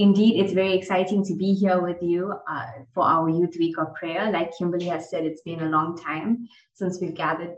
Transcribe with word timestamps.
Indeed, 0.00 0.42
it's 0.42 0.54
very 0.54 0.72
exciting 0.72 1.22
to 1.26 1.34
be 1.34 1.52
here 1.52 1.82
with 1.82 1.98
you 2.00 2.32
uh, 2.50 2.66
for 2.94 3.04
our 3.04 3.28
Youth 3.28 3.54
Week 3.58 3.76
of 3.76 3.94
Prayer. 3.94 4.32
Like 4.32 4.50
Kimberly 4.56 4.86
has 4.86 5.10
said, 5.10 5.26
it's 5.26 5.42
been 5.42 5.60
a 5.60 5.68
long 5.68 5.94
time 5.94 6.48
since 6.72 6.98
we've 7.02 7.14
gathered 7.14 7.54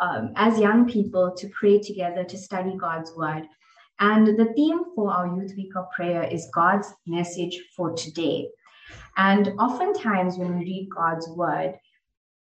um, 0.00 0.32
as 0.34 0.58
young 0.58 0.88
people 0.88 1.34
to 1.36 1.48
pray 1.50 1.78
together, 1.78 2.24
to 2.24 2.38
study 2.38 2.74
God's 2.80 3.12
Word. 3.14 3.42
And 4.00 4.26
the 4.26 4.50
theme 4.56 4.80
for 4.94 5.12
our 5.12 5.26
Youth 5.26 5.52
Week 5.58 5.76
of 5.76 5.90
Prayer 5.90 6.22
is 6.22 6.48
God's 6.54 6.90
message 7.06 7.60
for 7.76 7.92
today. 7.92 8.48
And 9.18 9.48
oftentimes, 9.58 10.38
when 10.38 10.58
we 10.58 10.64
read 10.64 10.88
God's 10.88 11.28
Word, 11.28 11.74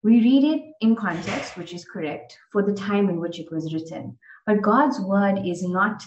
we 0.03 0.21
read 0.21 0.43
it 0.43 0.61
in 0.81 0.95
context, 0.95 1.57
which 1.57 1.73
is 1.73 1.83
correct, 1.83 2.37
for 2.51 2.61
the 2.61 2.75
time 2.75 3.09
in 3.09 3.19
which 3.19 3.39
it 3.39 3.51
was 3.51 3.73
written. 3.73 4.19
But 4.45 4.61
God's 4.61 4.99
Word 4.99 5.39
is 5.43 5.63
not 5.63 6.03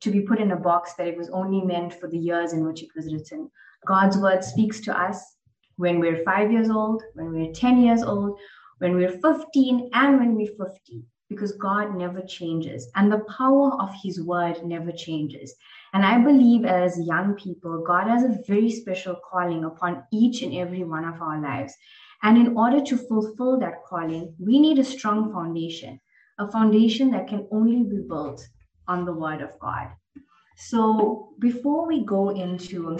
to 0.00 0.10
be 0.10 0.20
put 0.20 0.40
in 0.40 0.52
a 0.52 0.56
box 0.56 0.94
that 0.94 1.06
it 1.06 1.16
was 1.16 1.30
only 1.30 1.60
meant 1.60 1.94
for 1.94 2.08
the 2.08 2.18
years 2.18 2.52
in 2.52 2.64
which 2.64 2.82
it 2.82 2.88
was 2.96 3.12
written. 3.12 3.50
God's 3.86 4.16
word 4.16 4.44
speaks 4.44 4.80
to 4.80 4.98
us 4.98 5.36
when 5.76 6.00
we're 6.00 6.24
five 6.24 6.52
years 6.52 6.70
old, 6.70 7.02
when 7.14 7.32
we're 7.32 7.52
10 7.52 7.82
years 7.82 8.02
old, 8.02 8.38
when 8.78 8.94
we're 8.94 9.18
15, 9.18 9.90
and 9.92 10.18
when 10.18 10.34
we're 10.34 10.46
50, 10.46 11.02
because 11.28 11.52
God 11.52 11.94
never 11.94 12.20
changes 12.20 12.90
and 12.96 13.10
the 13.10 13.24
power 13.38 13.80
of 13.80 13.90
his 14.02 14.22
word 14.22 14.62
never 14.64 14.90
changes. 14.92 15.54
And 15.94 16.04
I 16.04 16.18
believe 16.18 16.64
as 16.64 16.98
young 16.98 17.34
people, 17.34 17.82
God 17.86 18.08
has 18.08 18.24
a 18.24 18.38
very 18.46 18.70
special 18.70 19.16
calling 19.30 19.64
upon 19.64 20.04
each 20.12 20.42
and 20.42 20.54
every 20.54 20.84
one 20.84 21.04
of 21.04 21.22
our 21.22 21.40
lives. 21.40 21.74
And 22.22 22.36
in 22.36 22.56
order 22.56 22.82
to 22.82 22.96
fulfill 22.96 23.58
that 23.60 23.84
calling, 23.86 24.34
we 24.38 24.60
need 24.60 24.78
a 24.78 24.84
strong 24.84 25.32
foundation, 25.32 26.00
a 26.38 26.50
foundation 26.50 27.10
that 27.12 27.28
can 27.28 27.46
only 27.50 27.82
be 27.82 28.02
built 28.06 28.46
on 28.88 29.04
the 29.04 29.14
Word 29.14 29.40
of 29.40 29.58
God. 29.58 29.88
So 30.62 31.30
before 31.38 31.86
we 31.86 32.04
go 32.04 32.28
into 32.28 32.98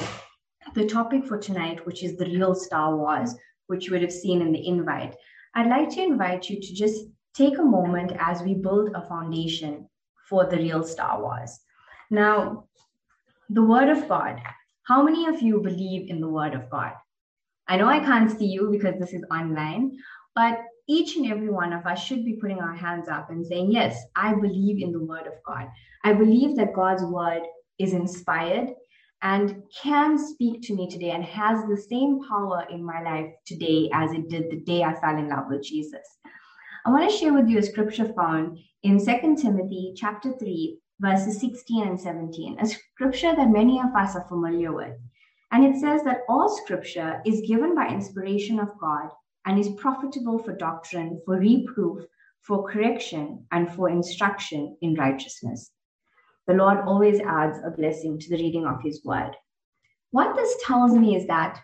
the 0.75 0.87
topic 0.87 1.27
for 1.27 1.37
tonight, 1.37 1.85
which 1.85 2.03
is 2.03 2.17
the 2.17 2.25
real 2.25 2.55
Star 2.55 2.97
Wars, 2.97 3.35
which 3.67 3.87
you 3.87 3.93
would 3.93 4.01
have 4.01 4.13
seen 4.13 4.41
in 4.41 4.51
the 4.51 4.67
invite, 4.67 5.15
I'd 5.55 5.69
like 5.69 5.91
to 5.91 6.03
invite 6.03 6.49
you 6.49 6.59
to 6.59 6.75
just 6.75 7.05
take 7.35 7.59
a 7.59 7.63
moment 7.63 8.13
as 8.19 8.41
we 8.41 8.55
build 8.55 8.91
a 8.95 9.07
foundation 9.07 9.87
for 10.27 10.47
the 10.47 10.57
real 10.57 10.83
Star 10.83 11.21
Wars. 11.21 11.61
Now, 12.11 12.65
the 13.51 13.63
Word 13.63 13.91
of 13.91 14.09
God. 14.09 14.41
How 14.85 15.03
many 15.03 15.27
of 15.27 15.43
you 15.43 15.61
believe 15.61 16.09
in 16.09 16.19
the 16.19 16.29
Word 16.29 16.55
of 16.55 16.71
God? 16.71 16.93
I 17.69 17.77
know 17.77 17.89
I 17.89 18.01
can't 18.01 18.31
see 18.31 18.47
you 18.47 18.71
because 18.71 18.99
this 18.99 19.13
is 19.13 19.25
online, 19.31 19.99
but 20.35 20.61
each 20.91 21.17
and 21.17 21.31
every 21.31 21.51
one 21.51 21.73
of 21.73 21.87
us 21.87 22.03
should 22.03 22.25
be 22.25 22.33
putting 22.41 22.59
our 22.59 22.75
hands 22.75 23.09
up 23.09 23.31
and 23.31 23.47
saying, 23.47 23.71
Yes, 23.71 23.97
I 24.17 24.35
believe 24.35 24.83
in 24.83 24.91
the 24.91 25.05
word 25.05 25.29
of 25.29 25.35
God. 25.47 25.69
I 26.03 26.13
believe 26.13 26.57
that 26.57 26.75
God's 26.75 27.05
word 27.05 27.43
is 27.79 27.93
inspired 27.93 28.71
and 29.23 29.63
can 29.81 30.19
speak 30.19 30.63
to 30.63 30.75
me 30.75 30.91
today 30.91 31.11
and 31.11 31.25
has 31.25 31.65
the 31.69 31.77
same 31.77 32.19
power 32.29 32.67
in 32.71 32.85
my 32.85 33.03
life 33.03 33.33
today 33.47 33.89
as 33.93 34.11
it 34.13 34.29
did 34.29 34.51
the 34.51 34.61
day 34.61 34.83
I 34.83 34.99
fell 35.01 35.17
in 35.17 35.29
love 35.29 35.45
with 35.49 35.63
Jesus. 35.63 36.07
I 36.85 36.91
want 36.91 37.09
to 37.09 37.17
share 37.17 37.35
with 37.35 37.49
you 37.49 37.59
a 37.59 37.63
scripture 37.63 38.13
found 38.15 38.59
in 38.83 38.99
2 38.99 39.37
Timothy 39.41 39.93
chapter 39.97 40.33
3, 40.39 40.77
verses 40.99 41.39
16 41.39 41.87
and 41.87 42.01
17, 42.01 42.59
a 42.59 42.67
scripture 42.67 43.37
that 43.37 43.51
many 43.51 43.79
of 43.79 43.95
us 43.95 44.17
are 44.17 44.27
familiar 44.27 44.73
with. 44.73 44.97
And 45.53 45.65
it 45.65 45.79
says 45.79 46.03
that 46.03 46.23
all 46.29 46.49
scripture 46.49 47.21
is 47.25 47.47
given 47.47 47.77
by 47.77 47.89
inspiration 47.89 48.59
of 48.59 48.77
God 48.81 49.11
and 49.47 49.59
is 49.59 49.71
profitable 49.77 50.39
for 50.39 50.53
doctrine, 50.53 51.21
for 51.25 51.39
reproof, 51.39 52.05
for 52.43 52.69
correction, 52.69 53.47
and 53.53 53.73
for 53.73 53.89
instruction 53.89 54.77
in 54.83 54.95
righteousness. 54.95 55.71
The 56.47 56.55
Lord 56.55 56.79
always 56.87 57.21
adds 57.21 57.59
a 57.65 57.71
blessing 57.71 58.19
to 58.19 58.31
the 58.31 58.43
reading 58.43 58.67
of 58.67 58.83
His 58.83 59.05
word. 59.05 59.33
What 60.11 60.35
this 60.37 60.55
tells 60.65 60.93
me 60.93 61.17
is 61.17 61.27
that 61.27 61.63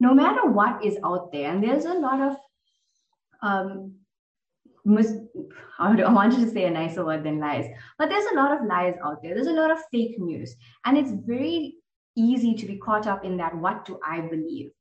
no 0.00 0.12
matter 0.14 0.46
what 0.46 0.84
is 0.84 0.98
out 1.04 1.32
there, 1.32 1.50
and 1.50 1.62
there's 1.62 1.84
a 1.84 1.94
lot 1.94 2.20
of, 2.20 2.36
um, 3.42 3.94
mis- 4.84 5.16
I 5.78 6.12
wanted 6.12 6.40
to 6.40 6.50
say 6.50 6.64
a 6.64 6.70
nicer 6.70 7.04
word 7.04 7.24
than 7.24 7.38
lies, 7.38 7.66
but 7.98 8.08
there's 8.08 8.30
a 8.32 8.34
lot 8.34 8.52
of 8.52 8.66
lies 8.66 8.94
out 9.04 9.22
there. 9.22 9.34
There's 9.34 9.46
a 9.46 9.52
lot 9.52 9.70
of 9.70 9.78
fake 9.90 10.18
news, 10.18 10.54
and 10.84 10.98
it's 10.98 11.12
very 11.12 11.76
easy 12.16 12.54
to 12.54 12.66
be 12.66 12.76
caught 12.76 13.06
up 13.06 13.24
in 13.24 13.36
that. 13.38 13.56
What 13.56 13.84
do 13.84 13.98
I 14.06 14.20
believe? 14.20 14.72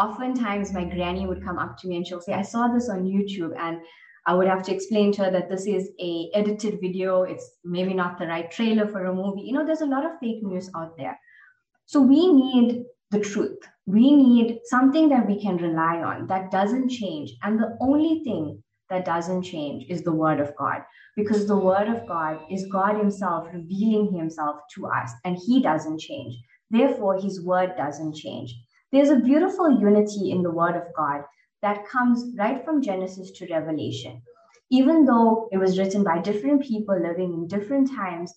Oftentimes 0.00 0.72
my 0.72 0.84
granny 0.84 1.26
would 1.26 1.44
come 1.44 1.58
up 1.58 1.76
to 1.78 1.88
me 1.88 1.96
and 1.96 2.06
she'll 2.06 2.20
say, 2.20 2.32
I 2.32 2.42
saw 2.42 2.68
this 2.68 2.88
on 2.88 3.04
YouTube 3.04 3.52
and 3.58 3.78
I 4.26 4.34
would 4.34 4.48
have 4.48 4.62
to 4.64 4.74
explain 4.74 5.12
to 5.12 5.24
her 5.24 5.30
that 5.30 5.50
this 5.50 5.66
is 5.66 5.90
a 6.00 6.30
edited 6.34 6.80
video. 6.80 7.22
It's 7.22 7.58
maybe 7.64 7.94
not 7.94 8.18
the 8.18 8.26
right 8.26 8.50
trailer 8.50 8.86
for 8.86 9.04
a 9.04 9.14
movie. 9.14 9.42
You 9.42 9.52
know, 9.52 9.66
there's 9.66 9.80
a 9.80 9.86
lot 9.86 10.06
of 10.06 10.18
fake 10.20 10.42
news 10.42 10.70
out 10.76 10.96
there. 10.96 11.18
So 11.86 12.00
we 12.00 12.32
need 12.32 12.84
the 13.10 13.20
truth. 13.20 13.58
We 13.86 14.14
need 14.14 14.60
something 14.64 15.08
that 15.08 15.26
we 15.26 15.40
can 15.40 15.56
rely 15.56 15.96
on 16.02 16.26
that 16.28 16.50
doesn't 16.50 16.88
change. 16.90 17.32
And 17.42 17.58
the 17.58 17.76
only 17.80 18.22
thing 18.24 18.62
that 18.88 19.04
doesn't 19.04 19.42
change 19.42 19.86
is 19.88 20.02
the 20.02 20.12
word 20.12 20.40
of 20.40 20.54
God 20.56 20.82
because 21.16 21.46
the 21.46 21.56
word 21.56 21.88
of 21.88 22.06
God 22.06 22.40
is 22.50 22.66
God 22.66 22.96
himself 22.96 23.48
revealing 23.52 24.12
himself 24.14 24.56
to 24.74 24.86
us 24.86 25.10
and 25.24 25.36
he 25.36 25.62
doesn't 25.62 26.00
change. 26.00 26.34
Therefore, 26.70 27.20
his 27.20 27.44
word 27.44 27.74
doesn't 27.76 28.14
change. 28.14 28.54
There's 28.92 29.10
a 29.10 29.16
beautiful 29.20 29.70
unity 29.80 30.32
in 30.32 30.42
the 30.42 30.50
Word 30.50 30.74
of 30.74 30.92
God 30.96 31.22
that 31.62 31.86
comes 31.86 32.34
right 32.36 32.64
from 32.64 32.82
Genesis 32.82 33.30
to 33.32 33.46
Revelation. 33.46 34.20
Even 34.70 35.04
though 35.04 35.48
it 35.52 35.58
was 35.58 35.78
written 35.78 36.02
by 36.02 36.20
different 36.20 36.62
people 36.62 37.00
living 37.00 37.32
in 37.34 37.46
different 37.46 37.90
times, 37.90 38.34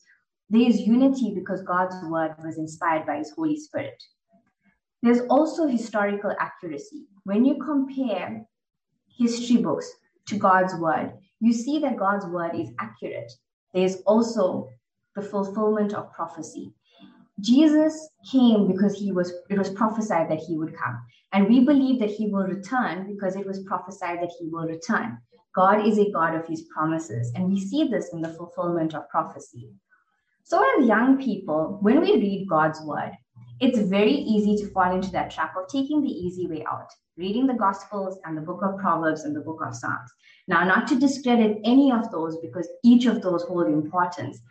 there 0.49 0.61
is 0.61 0.81
unity 0.81 1.33
because 1.33 1.63
God's 1.63 1.95
Word 2.05 2.35
was 2.43 2.57
inspired 2.57 3.07
by 3.07 3.17
His 3.17 3.31
Holy 3.31 3.57
Spirit. 3.57 4.01
There's 5.01 5.21
also 5.21 5.67
historical 5.67 6.35
accuracy. 6.39 7.05
When 7.23 7.45
you 7.45 7.57
compare 7.63 8.45
history 9.17 9.57
books 9.57 9.91
to 10.27 10.37
God's 10.37 10.75
Word, 10.75 11.13
you 11.39 11.51
see 11.51 11.79
that 11.79 11.97
God's 11.97 12.25
Word 12.27 12.51
is 12.53 12.69
accurate. 12.79 13.31
There's 13.73 14.01
also 14.01 14.69
the 15.15 15.21
fulfillment 15.21 15.93
of 15.93 16.13
prophecy. 16.13 16.73
Jesus 17.39 18.09
came 18.31 18.67
because 18.67 18.93
he 18.93 19.11
was 19.11 19.33
it 19.49 19.57
was 19.57 19.69
prophesied 19.71 20.29
that 20.29 20.39
he 20.39 20.57
would 20.57 20.75
come. 20.75 21.01
And 21.31 21.49
we 21.49 21.61
believe 21.61 21.99
that 21.99 22.11
he 22.11 22.27
will 22.27 22.43
return 22.43 23.11
because 23.11 23.35
it 23.35 23.45
was 23.45 23.63
prophesied 23.63 24.21
that 24.21 24.31
he 24.39 24.49
will 24.49 24.67
return. 24.67 25.17
God 25.55 25.85
is 25.85 25.97
a 25.97 26.11
God 26.11 26.35
of 26.35 26.47
his 26.47 26.63
promises, 26.75 27.31
and 27.35 27.47
we 27.47 27.59
see 27.59 27.87
this 27.87 28.11
in 28.13 28.21
the 28.21 28.33
fulfillment 28.33 28.95
of 28.95 29.09
prophecy. 29.09 29.71
So, 30.43 30.63
as 30.77 30.87
young 30.87 31.23
people, 31.23 31.77
when 31.81 32.01
we 32.01 32.13
read 32.13 32.49
God's 32.49 32.81
word, 32.81 33.11
it's 33.59 33.79
very 33.79 34.13
easy 34.13 34.57
to 34.57 34.71
fall 34.71 34.93
into 34.93 35.11
that 35.11 35.31
trap 35.31 35.55
of 35.55 35.67
taking 35.67 36.01
the 36.01 36.09
easy 36.09 36.47
way 36.47 36.65
out, 36.69 36.89
reading 37.17 37.47
the 37.47 37.53
Gospels 37.53 38.19
and 38.25 38.35
the 38.35 38.41
book 38.41 38.61
of 38.63 38.77
Proverbs 38.77 39.23
and 39.23 39.35
the 39.35 39.41
book 39.41 39.59
of 39.65 39.75
Psalms. 39.75 40.11
Now, 40.47 40.65
not 40.65 40.87
to 40.87 40.99
discredit 40.99 41.59
any 41.63 41.91
of 41.91 42.11
those 42.11 42.37
because 42.39 42.67
each 42.83 43.05
of 43.05 43.21
those 43.21 43.43
hold 43.43 43.67
importance, 43.67 44.41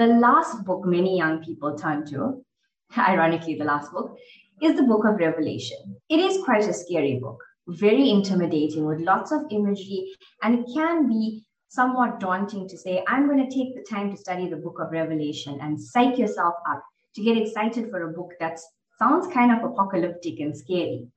the 0.00 0.06
last 0.06 0.64
book 0.64 0.86
many 0.86 1.18
young 1.18 1.44
people 1.44 1.76
turn 1.76 2.06
to, 2.06 2.42
ironically, 2.98 3.54
the 3.56 3.64
last 3.64 3.92
book, 3.92 4.16
is 4.62 4.74
the 4.76 4.82
book 4.82 5.04
of 5.04 5.16
Revelation. 5.16 5.94
It 6.08 6.20
is 6.20 6.42
quite 6.42 6.66
a 6.66 6.72
scary 6.72 7.18
book, 7.18 7.38
very 7.68 8.08
intimidating 8.08 8.86
with 8.86 9.00
lots 9.00 9.30
of 9.30 9.42
imagery, 9.50 10.10
and 10.42 10.60
it 10.60 10.66
can 10.74 11.06
be 11.06 11.44
somewhat 11.68 12.18
daunting 12.18 12.66
to 12.68 12.78
say, 12.78 13.04
I'm 13.06 13.28
going 13.28 13.46
to 13.46 13.54
take 13.54 13.74
the 13.74 13.84
time 13.94 14.10
to 14.10 14.16
study 14.16 14.48
the 14.48 14.56
book 14.56 14.78
of 14.80 14.90
Revelation 14.90 15.58
and 15.60 15.78
psych 15.78 16.16
yourself 16.16 16.54
up 16.66 16.82
to 17.16 17.22
get 17.22 17.36
excited 17.36 17.90
for 17.90 18.08
a 18.08 18.12
book 18.14 18.32
that 18.40 18.58
sounds 18.98 19.32
kind 19.32 19.52
of 19.52 19.70
apocalyptic 19.70 20.40
and 20.40 20.56
scary. 20.56 21.08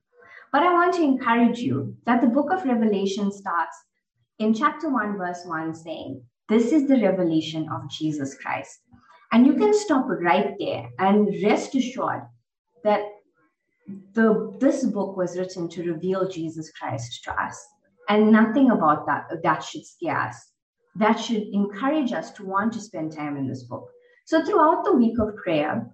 But 0.52 0.62
I 0.62 0.74
want 0.74 0.92
to 0.96 1.02
encourage 1.02 1.58
you 1.58 1.96
that 2.04 2.20
the 2.20 2.26
book 2.26 2.52
of 2.52 2.66
Revelation 2.66 3.32
starts 3.32 3.76
in 4.38 4.52
chapter 4.52 4.90
1, 4.90 5.16
verse 5.16 5.40
1, 5.46 5.74
saying, 5.74 6.22
this 6.48 6.72
is 6.72 6.86
the 6.86 7.00
revelation 7.00 7.68
of 7.70 7.90
Jesus 7.90 8.36
Christ. 8.36 8.80
And 9.32 9.46
you 9.46 9.54
can 9.54 9.74
stop 9.74 10.06
right 10.08 10.54
there 10.58 10.88
and 10.98 11.28
rest 11.42 11.74
assured 11.74 12.22
that 12.84 13.02
the, 14.12 14.56
this 14.60 14.84
book 14.84 15.16
was 15.16 15.38
written 15.38 15.68
to 15.70 15.92
reveal 15.92 16.28
Jesus 16.28 16.70
Christ 16.72 17.24
to 17.24 17.32
us. 17.42 17.66
And 18.08 18.30
nothing 18.30 18.70
about 18.70 19.06
that 19.06 19.28
that 19.42 19.64
should 19.64 19.86
scare 19.86 20.18
us. 20.18 20.36
That 20.96 21.18
should 21.18 21.42
encourage 21.52 22.12
us 22.12 22.30
to 22.32 22.44
want 22.44 22.72
to 22.74 22.80
spend 22.80 23.12
time 23.12 23.36
in 23.36 23.48
this 23.48 23.64
book. 23.64 23.88
So 24.26 24.44
throughout 24.44 24.84
the 24.84 24.94
week 24.94 25.18
of 25.18 25.36
prayer, 25.36 25.90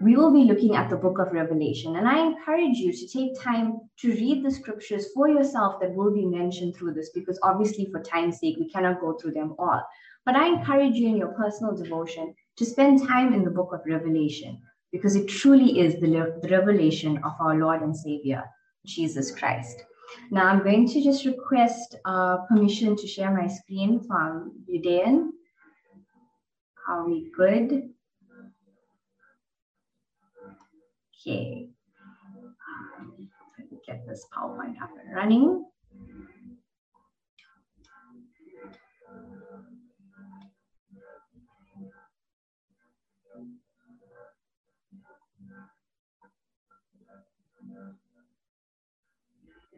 we 0.00 0.16
will 0.16 0.32
be 0.32 0.44
looking 0.44 0.76
at 0.76 0.88
the 0.88 0.96
book 0.96 1.18
of 1.18 1.32
Revelation. 1.32 1.96
And 1.96 2.08
I 2.08 2.24
encourage 2.24 2.78
you 2.78 2.92
to 2.92 3.06
take 3.06 3.40
time 3.40 3.80
to 3.98 4.12
read 4.12 4.44
the 4.44 4.50
scriptures 4.50 5.08
for 5.14 5.28
yourself 5.28 5.80
that 5.80 5.94
will 5.94 6.12
be 6.12 6.24
mentioned 6.24 6.74
through 6.74 6.94
this, 6.94 7.10
because 7.14 7.38
obviously, 7.42 7.86
for 7.92 8.02
time's 8.02 8.40
sake, 8.40 8.56
we 8.58 8.70
cannot 8.70 9.00
go 9.00 9.12
through 9.14 9.32
them 9.32 9.54
all. 9.58 9.82
But 10.24 10.36
I 10.36 10.46
encourage 10.48 10.94
you 10.94 11.08
in 11.08 11.16
your 11.16 11.34
personal 11.34 11.76
devotion 11.76 12.34
to 12.56 12.64
spend 12.64 13.06
time 13.06 13.34
in 13.34 13.44
the 13.44 13.50
book 13.50 13.72
of 13.72 13.80
Revelation, 13.86 14.60
because 14.90 15.16
it 15.16 15.28
truly 15.28 15.80
is 15.80 15.94
the, 16.00 16.38
the 16.42 16.48
revelation 16.48 17.18
of 17.18 17.32
our 17.40 17.56
Lord 17.56 17.82
and 17.82 17.96
Savior, 17.96 18.44
Jesus 18.86 19.30
Christ. 19.30 19.84
Now, 20.30 20.46
I'm 20.46 20.62
going 20.62 20.88
to 20.88 21.02
just 21.02 21.24
request 21.24 21.96
uh, 22.04 22.38
permission 22.48 22.96
to 22.96 23.06
share 23.06 23.30
my 23.30 23.46
screen 23.46 24.00
from 24.00 24.52
Udayan. 24.68 25.28
Are 26.88 27.06
we 27.06 27.30
good? 27.36 27.90
Okay. 31.20 31.68
Um, 32.98 33.28
let 33.58 33.70
me 33.70 33.78
get 33.86 34.06
this 34.06 34.26
PowerPoint 34.34 34.80
up 34.82 34.90
and 35.04 35.14
running. 35.14 35.66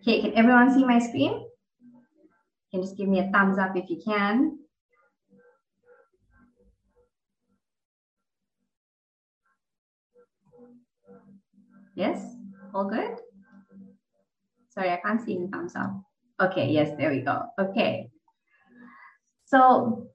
Okay, 0.00 0.20
can 0.20 0.34
everyone 0.34 0.72
see 0.72 0.84
my 0.84 0.98
screen? 0.98 1.32
You 1.32 1.48
Can 2.72 2.82
just 2.82 2.96
give 2.96 3.08
me 3.08 3.20
a 3.20 3.30
thumbs 3.30 3.58
up 3.58 3.76
if 3.76 3.90
you 3.90 4.00
can. 4.04 4.58
Yes, 11.94 12.36
all 12.74 12.88
good? 12.88 13.18
Sorry, 14.70 14.90
I 14.90 14.96
can't 14.96 15.20
see 15.20 15.36
any 15.36 15.48
thumbs 15.48 15.76
up. 15.76 15.92
Okay, 16.40 16.70
yes, 16.70 16.96
there 16.96 17.10
we 17.10 17.20
go. 17.20 17.42
Okay. 17.58 18.10
So 19.44 20.08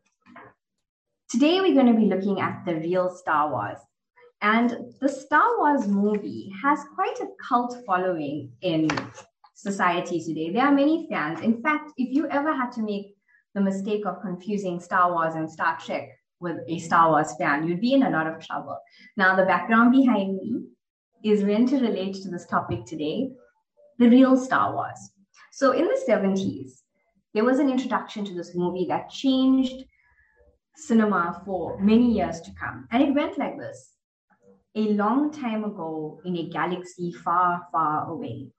today 1.29 1.61
we're 1.61 1.75
going 1.75 1.93
to 1.93 1.99
be 1.99 2.07
looking 2.07 2.41
at 2.41 2.65
the 2.65 2.75
real 2.75 3.09
Star 3.09 3.51
Wars. 3.51 3.77
And 4.41 4.93
the 4.99 5.09
Star 5.09 5.57
Wars 5.59 5.87
movie 5.87 6.51
has 6.61 6.79
quite 6.95 7.19
a 7.19 7.27
cult 7.47 7.77
following 7.85 8.51
in 8.61 8.89
society 9.53 10.19
today. 10.19 10.51
There 10.51 10.65
are 10.65 10.71
many 10.71 11.07
fans. 11.09 11.41
In 11.41 11.61
fact, 11.61 11.91
if 11.97 12.09
you 12.13 12.27
ever 12.29 12.53
had 12.53 12.71
to 12.73 12.81
make 12.81 13.15
the 13.53 13.61
mistake 13.61 14.05
of 14.05 14.21
confusing 14.21 14.79
Star 14.79 15.11
Wars 15.11 15.35
and 15.35 15.49
Star 15.49 15.77
Trek 15.79 16.16
with 16.39 16.57
a 16.67 16.79
Star 16.79 17.09
Wars 17.09 17.33
fan, 17.37 17.67
you'd 17.67 17.81
be 17.81 17.93
in 17.93 18.03
a 18.03 18.09
lot 18.09 18.27
of 18.27 18.45
trouble. 18.45 18.77
Now, 19.15 19.35
the 19.35 19.45
background 19.45 19.91
behind 19.91 20.35
me 20.37 20.63
is 21.23 21.43
meant 21.43 21.69
to 21.69 21.79
relate 21.79 22.15
to 22.15 22.29
this 22.29 22.45
topic 22.45 22.85
today 22.85 23.31
the 23.99 24.09
real 24.09 24.37
Star 24.37 24.73
Wars. 24.73 25.11
So, 25.51 25.71
in 25.71 25.85
the 25.85 25.99
70s, 26.07 26.81
there 27.33 27.43
was 27.43 27.59
an 27.59 27.69
introduction 27.69 28.23
to 28.25 28.33
this 28.33 28.55
movie 28.55 28.85
that 28.89 29.09
changed 29.09 29.85
cinema 30.75 31.41
for 31.45 31.79
many 31.79 32.13
years 32.13 32.39
to 32.41 32.51
come. 32.59 32.87
And 32.91 33.01
it 33.01 33.15
went 33.15 33.37
like 33.39 33.57
this 33.57 33.93
A 34.75 34.93
long 34.93 35.31
time 35.31 35.63
ago, 35.63 36.21
in 36.25 36.37
a 36.37 36.49
galaxy 36.49 37.11
far, 37.11 37.67
far 37.71 38.09
away, 38.11 38.49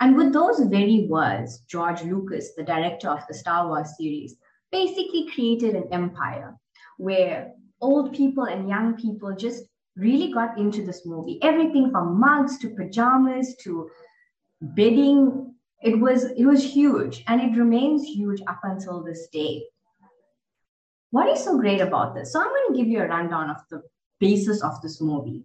and 0.00 0.16
with 0.16 0.32
those 0.32 0.60
very 0.60 1.06
words, 1.08 1.60
George 1.68 2.02
Lucas, 2.02 2.54
the 2.54 2.62
director 2.62 3.08
of 3.08 3.26
the 3.26 3.34
Star 3.34 3.66
Wars 3.66 3.96
series, 3.96 4.36
basically 4.70 5.28
created 5.32 5.74
an 5.74 5.88
empire 5.92 6.56
where 6.98 7.52
old 7.80 8.14
people 8.14 8.44
and 8.44 8.68
young 8.68 8.96
people 8.96 9.34
just 9.34 9.64
really 9.96 10.32
got 10.32 10.58
into 10.58 10.84
this 10.84 11.06
movie. 11.06 11.38
Everything 11.42 11.90
from 11.90 12.18
mugs 12.20 12.58
to 12.58 12.70
pajamas 12.70 13.56
to 13.62 13.90
bedding. 14.60 15.54
It 15.82 15.98
was 15.98 16.24
it 16.24 16.44
was 16.44 16.64
huge 16.64 17.22
and 17.28 17.40
it 17.40 17.58
remains 17.58 18.04
huge 18.04 18.40
up 18.46 18.60
until 18.62 19.02
this 19.02 19.28
day. 19.28 19.64
What 21.10 21.28
is 21.28 21.44
so 21.44 21.58
great 21.58 21.80
about 21.80 22.14
this? 22.14 22.32
So 22.32 22.40
I'm 22.40 22.48
going 22.48 22.72
to 22.72 22.78
give 22.78 22.88
you 22.88 23.00
a 23.00 23.08
rundown 23.08 23.50
of 23.50 23.58
the 23.70 23.82
basis 24.18 24.62
of 24.62 24.80
this 24.82 25.00
movie. 25.00 25.44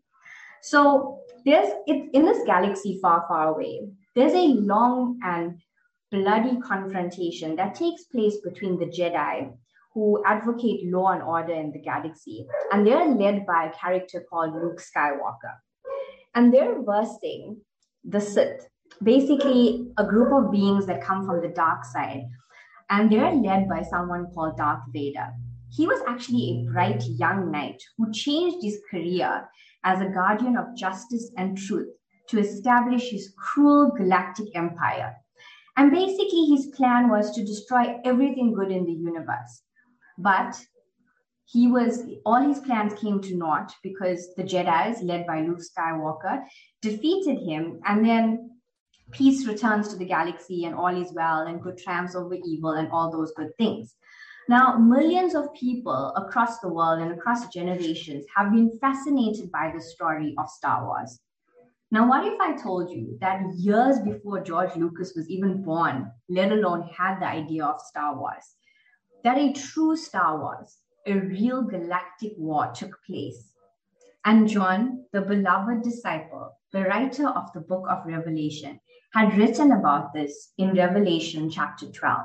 So 0.61 1.19
there's 1.45 1.71
it 1.85 2.09
in 2.13 2.25
this 2.25 2.43
galaxy 2.45 2.99
far, 3.01 3.25
far 3.27 3.49
away 3.49 3.81
there's 4.15 4.33
a 4.33 4.47
long 4.47 5.19
and 5.23 5.61
bloody 6.11 6.59
confrontation 6.59 7.55
that 7.55 7.75
takes 7.75 8.03
place 8.03 8.37
between 8.43 8.77
the 8.77 8.85
Jedi, 8.85 9.53
who 9.93 10.23
advocate 10.25 10.91
law 10.91 11.11
and 11.11 11.21
order 11.21 11.53
in 11.53 11.71
the 11.71 11.79
galaxy, 11.79 12.47
and 12.71 12.87
they're 12.87 13.07
led 13.07 13.45
by 13.45 13.65
a 13.65 13.73
character 13.73 14.23
called 14.29 14.53
Luke 14.53 14.79
Skywalker. 14.79 15.55
And 16.33 16.53
they're 16.53 16.81
versing 16.81 17.57
the 18.03 18.21
Sith, 18.21 18.67
basically 19.03 19.91
a 19.97 20.05
group 20.05 20.31
of 20.31 20.51
beings 20.51 20.85
that 20.85 21.03
come 21.03 21.25
from 21.25 21.41
the 21.41 21.49
dark 21.49 21.83
side, 21.83 22.23
and 22.89 23.11
they're 23.11 23.33
led 23.33 23.67
by 23.67 23.83
someone 23.83 24.27
called 24.33 24.57
Darth 24.57 24.83
Vader. 24.93 25.27
He 25.69 25.87
was 25.87 26.01
actually 26.07 26.65
a 26.67 26.71
bright 26.71 27.03
young 27.05 27.51
knight 27.51 27.81
who 27.97 28.11
changed 28.11 28.57
his 28.61 28.79
career 28.89 29.49
as 29.83 30.01
a 30.01 30.09
guardian 30.09 30.57
of 30.57 30.75
justice 30.75 31.31
and 31.37 31.57
truth 31.57 31.89
to 32.27 32.39
establish 32.39 33.09
his 33.09 33.33
cruel 33.37 33.91
galactic 33.97 34.47
empire. 34.55 35.15
And 35.77 35.91
basically, 35.91 36.47
his 36.47 36.67
plan 36.75 37.09
was 37.09 37.31
to 37.31 37.45
destroy 37.45 37.95
everything 38.03 38.53
good 38.53 38.71
in 38.71 38.85
the 38.85 38.91
universe. 38.91 39.63
But 40.17 40.59
he 41.45 41.67
was 41.67 42.03
all 42.25 42.41
his 42.41 42.59
plans 42.59 42.93
came 42.93 43.21
to 43.21 43.35
naught 43.35 43.73
because 43.83 44.33
the 44.35 44.43
Jedi's, 44.43 45.01
led 45.01 45.27
by 45.27 45.41
Luke 45.41 45.59
Skywalker, 45.59 46.43
defeated 46.81 47.39
him, 47.39 47.81
and 47.85 48.05
then 48.05 48.51
peace 49.11 49.45
returns 49.45 49.89
to 49.89 49.97
the 49.97 50.05
galaxy, 50.05 50.65
and 50.65 50.75
all 50.75 50.95
is 50.95 51.13
well, 51.13 51.41
and 51.41 51.61
good 51.61 51.77
triumphs 51.77 52.15
over 52.15 52.35
evil, 52.35 52.71
and 52.71 52.89
all 52.91 53.11
those 53.11 53.33
good 53.33 53.51
things. 53.57 53.95
Now, 54.47 54.77
millions 54.77 55.35
of 55.35 55.53
people 55.53 56.13
across 56.15 56.59
the 56.59 56.69
world 56.69 56.99
and 56.99 57.11
across 57.11 57.47
generations 57.53 58.25
have 58.35 58.51
been 58.51 58.77
fascinated 58.79 59.51
by 59.51 59.71
the 59.73 59.81
story 59.81 60.33
of 60.37 60.49
Star 60.49 60.85
Wars. 60.85 61.19
Now, 61.91 62.07
what 62.07 62.25
if 62.25 62.39
I 62.39 62.53
told 62.55 62.89
you 62.89 63.17
that 63.19 63.41
years 63.57 63.99
before 63.99 64.41
George 64.41 64.75
Lucas 64.77 65.13
was 65.15 65.29
even 65.29 65.61
born, 65.61 66.09
let 66.29 66.51
alone 66.51 66.89
had 66.97 67.19
the 67.19 67.27
idea 67.27 67.65
of 67.65 67.81
Star 67.81 68.17
Wars, 68.17 68.55
that 69.23 69.37
a 69.37 69.53
true 69.53 69.95
Star 69.95 70.39
Wars, 70.39 70.77
a 71.05 71.13
real 71.13 71.63
galactic 71.63 72.33
war 72.37 72.71
took 72.73 72.97
place? 73.05 73.53
And 74.23 74.47
John, 74.47 75.05
the 75.13 75.21
beloved 75.21 75.83
disciple, 75.83 76.57
the 76.71 76.83
writer 76.83 77.27
of 77.27 77.51
the 77.53 77.61
book 77.61 77.85
of 77.89 78.05
Revelation, 78.05 78.79
had 79.13 79.37
written 79.37 79.71
about 79.71 80.13
this 80.13 80.53
in 80.57 80.75
Revelation 80.75 81.49
chapter 81.49 81.87
12. 81.87 82.19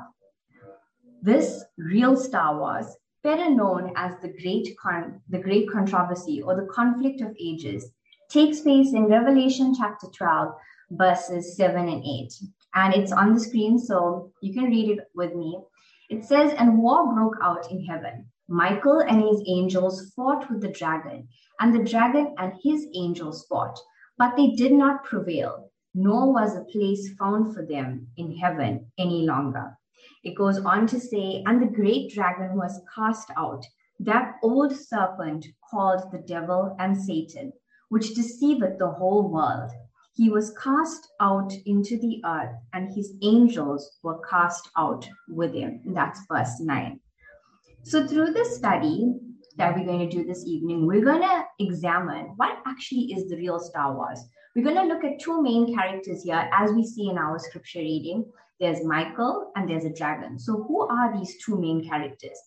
This 1.21 1.63
real 1.77 2.15
Star 2.15 2.57
Wars, 2.59 2.85
better 3.23 3.49
known 3.49 3.91
as 3.95 4.13
the 4.21 4.33
Great, 4.41 4.77
Con- 4.77 5.21
the 5.27 5.39
Great 5.39 5.69
Controversy 5.69 6.41
or 6.41 6.55
the 6.55 6.67
Conflict 6.67 7.21
of 7.21 7.35
Ages, 7.39 7.91
takes 8.29 8.61
place 8.61 8.93
in 8.93 9.05
Revelation 9.05 9.73
chapter 9.75 10.07
12, 10.15 10.53
verses 10.91 11.57
7 11.57 11.89
and 11.89 12.03
8. 12.03 12.33
And 12.75 12.93
it's 12.93 13.11
on 13.11 13.33
the 13.33 13.39
screen, 13.39 13.79
so 13.79 14.31
you 14.41 14.53
can 14.53 14.65
read 14.65 14.97
it 14.97 15.07
with 15.15 15.33
me. 15.33 15.59
It 16.09 16.23
says, 16.23 16.53
And 16.53 16.77
war 16.77 17.13
broke 17.13 17.37
out 17.41 17.69
in 17.71 17.85
heaven. 17.85 18.31
Michael 18.47 18.99
and 18.99 19.21
his 19.21 19.43
angels 19.47 20.11
fought 20.15 20.49
with 20.49 20.61
the 20.61 20.71
dragon, 20.71 21.27
and 21.59 21.73
the 21.73 21.83
dragon 21.83 22.33
and 22.37 22.53
his 22.63 22.87
angels 22.95 23.45
fought, 23.47 23.77
but 24.17 24.35
they 24.35 24.51
did 24.51 24.71
not 24.71 25.03
prevail, 25.03 25.71
nor 25.93 26.31
was 26.31 26.55
a 26.55 26.63
place 26.65 27.13
found 27.19 27.53
for 27.53 27.65
them 27.65 28.07
in 28.15 28.37
heaven 28.37 28.91
any 28.97 29.25
longer. 29.25 29.77
It 30.23 30.35
goes 30.35 30.59
on 30.59 30.87
to 30.87 30.99
say, 30.99 31.43
And 31.45 31.61
the 31.61 31.75
great 31.75 32.11
dragon 32.11 32.55
was 32.55 32.81
cast 32.95 33.29
out, 33.35 33.65
that 33.99 34.35
old 34.41 34.73
serpent 34.73 35.45
called 35.69 36.11
the 36.11 36.19
devil 36.19 36.75
and 36.79 36.95
Satan 36.95 37.51
which 37.89 38.15
deceiveth 38.15 38.77
the 38.77 38.91
whole 38.91 39.29
world. 39.29 39.71
He 40.17 40.29
was 40.29 40.57
cast 40.57 41.09
out 41.21 41.53
into 41.67 41.95
the 41.99 42.19
earth, 42.25 42.55
and 42.73 42.91
his 42.91 43.13
angels 43.21 43.99
were 44.01 44.19
cast 44.27 44.67
out 44.75 45.07
with 45.29 45.53
him. 45.53 45.81
That's 45.85 46.19
verse 46.27 46.59
9. 46.59 46.99
So, 47.83 48.07
through 48.07 48.33
this 48.33 48.57
study 48.57 49.13
that 49.57 49.75
we're 49.75 49.85
going 49.85 50.09
to 50.09 50.17
do 50.17 50.25
this 50.25 50.43
evening, 50.43 50.87
we're 50.87 51.05
going 51.05 51.21
to 51.21 51.43
examine 51.59 52.33
what 52.37 52.57
actually 52.65 53.13
is 53.13 53.29
the 53.29 53.37
real 53.37 53.59
Star 53.59 53.95
Wars. 53.95 54.19
We're 54.55 54.63
going 54.63 54.87
to 54.87 54.91
look 54.91 55.03
at 55.03 55.19
two 55.19 55.43
main 55.43 55.75
characters 55.75 56.23
here, 56.23 56.49
as 56.51 56.71
we 56.71 56.83
see 56.83 57.09
in 57.09 57.19
our 57.19 57.37
scripture 57.37 57.79
reading. 57.79 58.25
There's 58.59 58.83
Michael 58.83 59.51
and 59.55 59.69
there's 59.69 59.85
a 59.85 59.93
dragon. 59.93 60.39
So, 60.39 60.63
who 60.63 60.81
are 60.87 61.15
these 61.15 61.37
two 61.45 61.61
main 61.61 61.87
characters? 61.87 62.39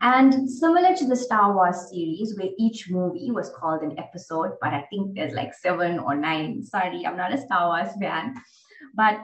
And 0.00 0.48
similar 0.48 0.94
to 0.94 1.06
the 1.06 1.16
Star 1.16 1.54
Wars 1.54 1.88
series, 1.90 2.38
where 2.38 2.50
each 2.56 2.88
movie 2.88 3.32
was 3.32 3.50
called 3.58 3.82
an 3.82 3.98
episode, 3.98 4.52
but 4.60 4.72
I 4.72 4.86
think 4.90 5.16
there's 5.16 5.34
like 5.34 5.52
seven 5.54 5.98
or 5.98 6.14
nine. 6.14 6.62
Sorry, 6.62 7.04
I'm 7.04 7.16
not 7.16 7.34
a 7.34 7.38
Star 7.38 7.68
Wars 7.68 7.90
fan. 8.00 8.34
But 8.94 9.20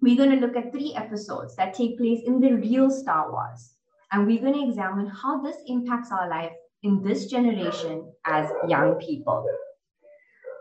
we're 0.00 0.16
going 0.16 0.30
to 0.30 0.44
look 0.44 0.56
at 0.56 0.72
three 0.72 0.92
episodes 0.96 1.54
that 1.56 1.74
take 1.74 1.98
place 1.98 2.22
in 2.26 2.40
the 2.40 2.54
real 2.54 2.90
Star 2.90 3.30
Wars. 3.30 3.74
And 4.10 4.26
we're 4.26 4.40
going 4.40 4.54
to 4.54 4.68
examine 4.68 5.06
how 5.06 5.40
this 5.40 5.56
impacts 5.66 6.10
our 6.10 6.28
life 6.28 6.52
in 6.82 7.00
this 7.02 7.26
generation 7.26 8.12
as 8.26 8.50
young 8.68 8.96
people. 8.96 9.46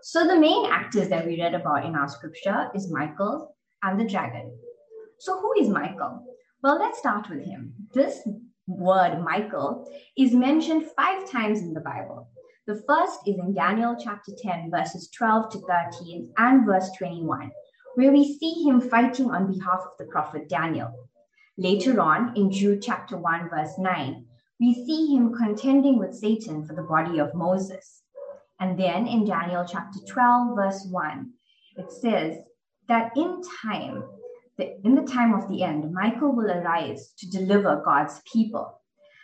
So, 0.04 0.28
the 0.28 0.40
main 0.40 0.68
actors 0.68 1.10
that 1.10 1.26
we 1.26 1.42
read 1.42 1.54
about 1.54 1.86
in 1.86 1.96
our 1.96 2.08
scripture 2.08 2.70
is 2.74 2.92
Michael 2.92 3.56
and 3.84 4.00
the 4.00 4.06
dragon. 4.06 4.56
So, 5.20 5.40
who 5.40 5.54
is 5.60 5.68
Michael? 5.68 6.26
Well, 6.64 6.80
let's 6.80 7.00
start 7.00 7.30
with 7.30 7.44
him. 7.44 7.74
This 7.94 8.22
word 8.68 9.24
Michael 9.24 9.92
is 10.18 10.34
mentioned 10.34 10.90
five 10.96 11.30
times 11.30 11.62
in 11.62 11.74
the 11.74 11.82
Bible. 11.82 12.30
The 12.68 12.84
first 12.88 13.20
is 13.28 13.38
in 13.38 13.54
Daniel 13.54 13.96
chapter 14.02 14.32
10, 14.38 14.70
verses 14.72 15.10
12 15.10 15.52
to 15.52 15.60
13 15.60 16.32
and 16.38 16.66
verse 16.66 16.90
21, 16.98 17.52
where 17.96 18.12
we 18.12 18.38
see 18.38 18.64
him 18.64 18.80
fighting 18.80 19.32
on 19.32 19.52
behalf 19.52 19.82
of 19.82 19.98
the 19.98 20.06
prophet 20.06 20.48
Daniel. 20.48 21.10
Later 21.58 22.00
on, 22.00 22.36
in 22.38 22.52
Jude 22.52 22.82
chapter 22.82 23.18
1, 23.18 23.50
verse 23.50 23.78
9, 23.78 24.26
we 24.60 24.74
see 24.74 25.08
him 25.14 25.34
contending 25.34 25.98
with 25.98 26.16
Satan 26.16 26.64
for 26.66 26.76
the 26.76 26.84
body 26.84 27.20
of 27.20 27.34
Moses. 27.34 28.04
And 28.60 28.80
then 28.80 29.08
in 29.08 29.26
Daniel 29.26 29.66
chapter 29.68 30.00
12, 30.08 30.56
verse 30.56 30.88
1, 30.90 31.32
it 31.78 31.92
says 31.92 32.38
that 32.88 33.12
in 33.18 33.42
time, 33.64 34.04
in 34.84 34.96
the 34.96 35.04
time 35.04 35.34
of 35.34 35.48
the 35.50 35.64
end, 35.64 35.94
Michael 35.94 36.36
will 36.36 36.52
arise 36.52 37.14
to 37.20 37.30
deliver 37.30 37.82
God's 37.84 38.22
people. 38.32 38.80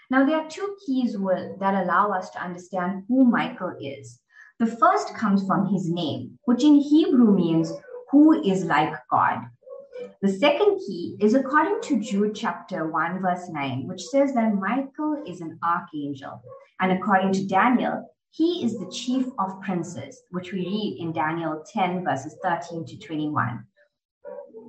Now, 0.09 0.25
there 0.25 0.37
are 0.37 0.49
two 0.49 0.75
keys 0.85 1.13
that 1.13 1.83
allow 1.83 2.11
us 2.11 2.29
to 2.31 2.41
understand 2.41 3.03
who 3.07 3.25
Michael 3.25 3.75
is. 3.79 4.19
The 4.59 4.65
first 4.65 5.13
comes 5.15 5.45
from 5.45 5.67
his 5.67 5.89
name, 5.89 6.39
which 6.45 6.63
in 6.63 6.75
Hebrew 6.75 7.31
means 7.35 7.71
who 8.11 8.41
is 8.43 8.63
like 8.65 8.93
God. 9.11 9.41
The 10.21 10.31
second 10.31 10.79
key 10.79 11.17
is 11.19 11.33
according 11.33 11.81
to 11.81 11.99
Jude 11.99 12.35
chapter 12.35 12.87
1, 12.87 13.21
verse 13.21 13.49
9, 13.49 13.87
which 13.87 14.01
says 14.01 14.33
that 14.33 14.55
Michael 14.55 15.21
is 15.27 15.41
an 15.41 15.59
archangel. 15.61 16.41
And 16.79 16.91
according 16.91 17.33
to 17.33 17.47
Daniel, 17.47 18.09
he 18.31 18.63
is 18.63 18.77
the 18.77 18.91
chief 18.91 19.25
of 19.39 19.61
princes, 19.61 20.21
which 20.31 20.51
we 20.51 20.59
read 20.59 20.97
in 20.99 21.11
Daniel 21.11 21.63
10, 21.73 22.03
verses 22.03 22.35
13 22.43 22.85
to 22.85 22.97
21. 22.97 23.65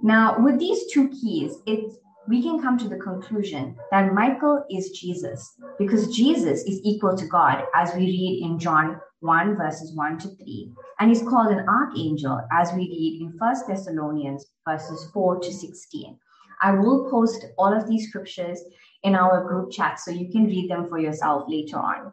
Now, 0.03 0.39
with 0.39 0.59
these 0.59 0.91
two 0.93 1.09
keys, 1.09 1.57
it, 1.67 1.93
we 2.29 2.43
can 2.43 2.61
come 2.61 2.79
to 2.79 2.89
the 2.89 2.97
conclusion 2.97 3.77
that 3.91 4.13
Michael 4.13 4.65
is 4.71 4.91
Jesus, 4.91 5.55
because 5.79 6.15
Jesus 6.15 6.63
is 6.63 6.81
equal 6.85 7.17
to 7.17 7.27
God, 7.27 7.65
as 7.75 7.95
we 7.95 8.03
read 8.03 8.43
in 8.45 8.59
John 8.59 9.01
1, 9.21 9.57
verses 9.57 9.95
1 9.95 10.19
to 10.19 10.29
3. 10.29 10.73
And 11.01 11.09
he's 11.09 11.23
called 11.23 11.51
an 11.51 11.67
archangel, 11.69 12.41
as 12.53 12.73
we 12.73 12.83
read 12.83 13.23
in 13.23 13.39
1 13.39 13.57
Thessalonians, 13.67 14.47
verses 14.67 15.11
4 15.13 15.41
to 15.41 15.53
16. 15.53 16.19
I 16.61 16.73
will 16.73 17.11
post 17.11 17.45
all 17.57 17.73
of 17.73 17.89
these 17.89 18.09
scriptures 18.09 18.61
in 19.03 19.15
our 19.15 19.47
group 19.47 19.71
chat 19.71 20.01
so 20.01 20.11
you 20.11 20.31
can 20.31 20.45
read 20.45 20.71
them 20.71 20.89
for 20.89 20.99
yourself 20.99 21.45
later 21.49 21.79
on. 21.79 22.13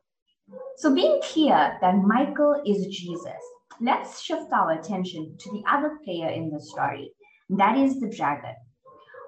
So, 0.78 0.94
being 0.94 1.20
clear 1.24 1.78
that 1.82 1.98
Michael 1.98 2.62
is 2.66 2.86
Jesus, 2.88 3.42
let's 3.82 4.22
shift 4.22 4.52
our 4.54 4.72
attention 4.72 5.36
to 5.40 5.52
the 5.52 5.64
other 5.68 5.98
player 6.04 6.30
in 6.30 6.52
the 6.52 6.60
story, 6.60 7.12
that 7.50 7.78
is 7.78 8.00
the 8.00 8.10
dragon. 8.10 8.56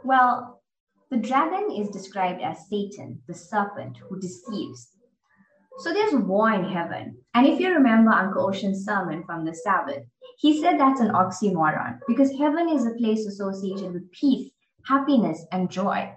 Well, 0.03 0.62
the 1.09 1.17
dragon 1.17 1.71
is 1.71 1.89
described 1.89 2.41
as 2.41 2.67
Satan, 2.69 3.21
the 3.27 3.33
serpent 3.33 3.97
who 3.97 4.19
deceives. 4.19 4.89
So 5.79 5.93
there's 5.93 6.15
war 6.15 6.51
in 6.51 6.65
heaven. 6.65 7.17
And 7.33 7.45
if 7.45 7.59
you 7.59 7.71
remember 7.71 8.12
Uncle 8.12 8.47
Ocean's 8.47 8.83
sermon 8.83 9.24
from 9.25 9.45
the 9.45 9.53
Sabbath, 9.53 10.03
he 10.38 10.62
said 10.62 10.79
that's 10.79 11.00
an 11.00 11.13
oxymoron 11.13 12.00
because 12.07 12.38
heaven 12.38 12.67
is 12.69 12.86
a 12.86 12.95
place 12.95 13.25
associated 13.25 13.93
with 13.93 14.12
peace, 14.12 14.51
happiness, 14.86 15.45
and 15.51 15.69
joy. 15.69 16.13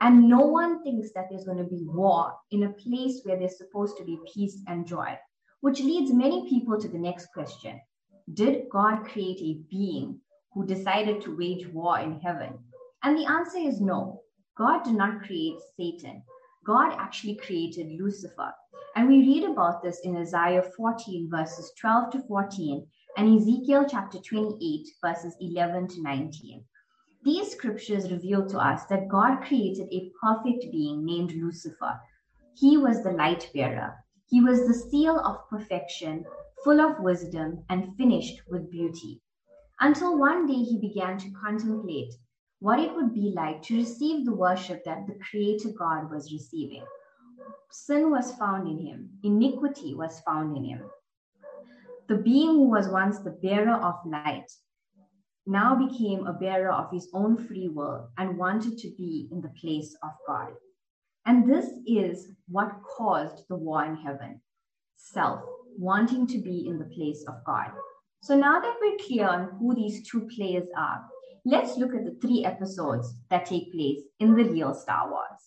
And 0.00 0.28
no 0.28 0.40
one 0.40 0.82
thinks 0.82 1.12
that 1.14 1.26
there's 1.28 1.44
going 1.44 1.58
to 1.58 1.64
be 1.64 1.84
war 1.84 2.32
in 2.50 2.62
a 2.62 2.72
place 2.72 3.20
where 3.24 3.38
there's 3.38 3.58
supposed 3.58 3.96
to 3.98 4.04
be 4.04 4.18
peace 4.32 4.62
and 4.66 4.86
joy, 4.86 5.18
which 5.60 5.80
leads 5.80 6.12
many 6.12 6.48
people 6.48 6.80
to 6.80 6.88
the 6.88 6.98
next 6.98 7.26
question 7.34 7.80
Did 8.32 8.68
God 8.70 9.04
create 9.04 9.40
a 9.40 9.60
being 9.70 10.20
who 10.52 10.66
decided 10.66 11.20
to 11.22 11.36
wage 11.36 11.66
war 11.68 12.00
in 12.00 12.18
heaven? 12.20 12.58
And 13.02 13.16
the 13.16 13.26
answer 13.26 13.58
is 13.58 13.80
no. 13.80 14.22
God 14.56 14.82
did 14.82 14.94
not 14.94 15.22
create 15.22 15.58
Satan. 15.76 16.22
God 16.66 16.92
actually 16.98 17.36
created 17.36 17.98
Lucifer. 17.98 18.52
And 18.96 19.08
we 19.08 19.20
read 19.20 19.44
about 19.44 19.82
this 19.82 20.00
in 20.04 20.16
Isaiah 20.16 20.62
14, 20.76 21.30
verses 21.30 21.72
12 21.80 22.10
to 22.12 22.22
14, 22.22 22.86
and 23.16 23.38
Ezekiel 23.38 23.86
chapter 23.88 24.18
28, 24.18 24.88
verses 25.02 25.36
11 25.40 25.88
to 25.88 26.02
19. 26.02 26.64
These 27.24 27.52
scriptures 27.52 28.10
reveal 28.10 28.46
to 28.48 28.58
us 28.58 28.86
that 28.86 29.08
God 29.08 29.42
created 29.42 29.88
a 29.92 30.10
perfect 30.20 30.70
being 30.72 31.04
named 31.04 31.32
Lucifer. 31.32 32.00
He 32.54 32.76
was 32.76 33.02
the 33.02 33.12
light 33.12 33.48
bearer. 33.54 33.94
He 34.26 34.40
was 34.40 34.66
the 34.66 34.74
seal 34.74 35.18
of 35.20 35.48
perfection, 35.48 36.24
full 36.64 36.80
of 36.80 37.00
wisdom, 37.00 37.64
and 37.68 37.96
finished 37.96 38.42
with 38.48 38.70
beauty 38.70 39.20
until 39.80 40.18
one 40.18 40.46
day 40.46 40.62
he 40.62 40.78
began 40.78 41.18
to 41.18 41.30
contemplate 41.30 42.14
what 42.60 42.78
it 42.78 42.94
would 42.94 43.14
be 43.14 43.32
like 43.34 43.62
to 43.62 43.76
receive 43.76 44.24
the 44.24 44.34
worship 44.34 44.84
that 44.84 45.06
the 45.06 45.18
Creator 45.30 45.70
God 45.78 46.10
was 46.10 46.32
receiving. 46.32 46.84
Sin 47.70 48.10
was 48.10 48.34
found 48.34 48.68
in 48.68 48.78
him, 48.78 49.10
iniquity 49.22 49.94
was 49.94 50.20
found 50.20 50.56
in 50.56 50.64
him. 50.64 50.82
The 52.08 52.16
being 52.16 52.50
who 52.50 52.68
was 52.68 52.88
once 52.88 53.18
the 53.20 53.38
bearer 53.42 53.76
of 53.76 53.94
light 54.04 54.50
now 55.46 55.74
became 55.74 56.26
a 56.26 56.32
bearer 56.32 56.70
of 56.70 56.90
his 56.92 57.08
own 57.14 57.36
free 57.36 57.68
will 57.68 58.08
and 58.18 58.36
wanted 58.36 58.76
to 58.78 58.90
be 58.98 59.28
in 59.32 59.40
the 59.40 59.52
place 59.60 59.96
of 60.02 60.10
God. 60.26 60.52
And 61.24 61.48
this 61.48 61.70
is 61.86 62.32
what 62.48 62.82
caused 62.82 63.44
the 63.48 63.56
war 63.56 63.84
in 63.84 63.96
heaven 63.96 64.40
self, 64.96 65.40
wanting 65.78 66.26
to 66.26 66.38
be 66.38 66.66
in 66.66 66.78
the 66.78 66.84
place 66.84 67.24
of 67.26 67.42
God. 67.44 67.70
So 68.22 68.36
now 68.36 68.60
that 68.60 68.74
we're 68.80 68.98
clear 68.98 69.26
on 69.26 69.56
who 69.58 69.74
these 69.74 70.06
two 70.06 70.28
players 70.36 70.68
are, 70.76 71.06
let's 71.46 71.78
look 71.78 71.94
at 71.94 72.04
the 72.04 72.18
three 72.20 72.44
episodes 72.44 73.14
that 73.30 73.46
take 73.46 73.72
place 73.72 74.02
in 74.18 74.34
the 74.34 74.44
real 74.44 74.74
Star 74.74 75.10
Wars. 75.10 75.40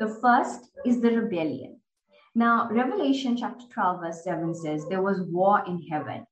The 0.00 0.18
first 0.20 0.68
is 0.84 1.00
the 1.00 1.12
rebellion. 1.12 1.80
Now, 2.34 2.68
Revelation 2.70 3.36
chapter 3.36 3.64
12, 3.72 4.00
verse 4.00 4.24
7 4.24 4.52
says 4.54 4.88
there 4.88 5.00
was 5.00 5.22
war 5.30 5.62
in 5.66 5.80
heaven. 5.82 6.26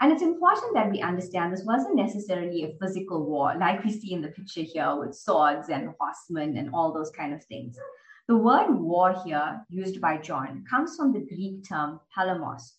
And 0.00 0.12
it's 0.12 0.22
important 0.22 0.74
that 0.74 0.90
we 0.90 1.00
understand 1.00 1.52
this 1.52 1.64
wasn't 1.64 1.94
necessarily 1.94 2.64
a 2.64 2.76
physical 2.80 3.24
war 3.24 3.54
like 3.58 3.84
we 3.84 3.92
see 3.92 4.12
in 4.12 4.22
the 4.22 4.28
picture 4.28 4.62
here 4.62 4.96
with 4.96 5.14
swords 5.14 5.68
and 5.68 5.94
horsemen 6.00 6.56
and 6.56 6.74
all 6.74 6.92
those 6.92 7.10
kind 7.10 7.32
of 7.32 7.44
things. 7.44 7.78
The 8.26 8.36
word 8.36 8.70
war 8.70 9.14
here, 9.24 9.64
used 9.68 10.00
by 10.00 10.18
John, 10.18 10.64
comes 10.68 10.96
from 10.96 11.12
the 11.12 11.20
Greek 11.20 11.68
term 11.68 12.00
polemos, 12.16 12.72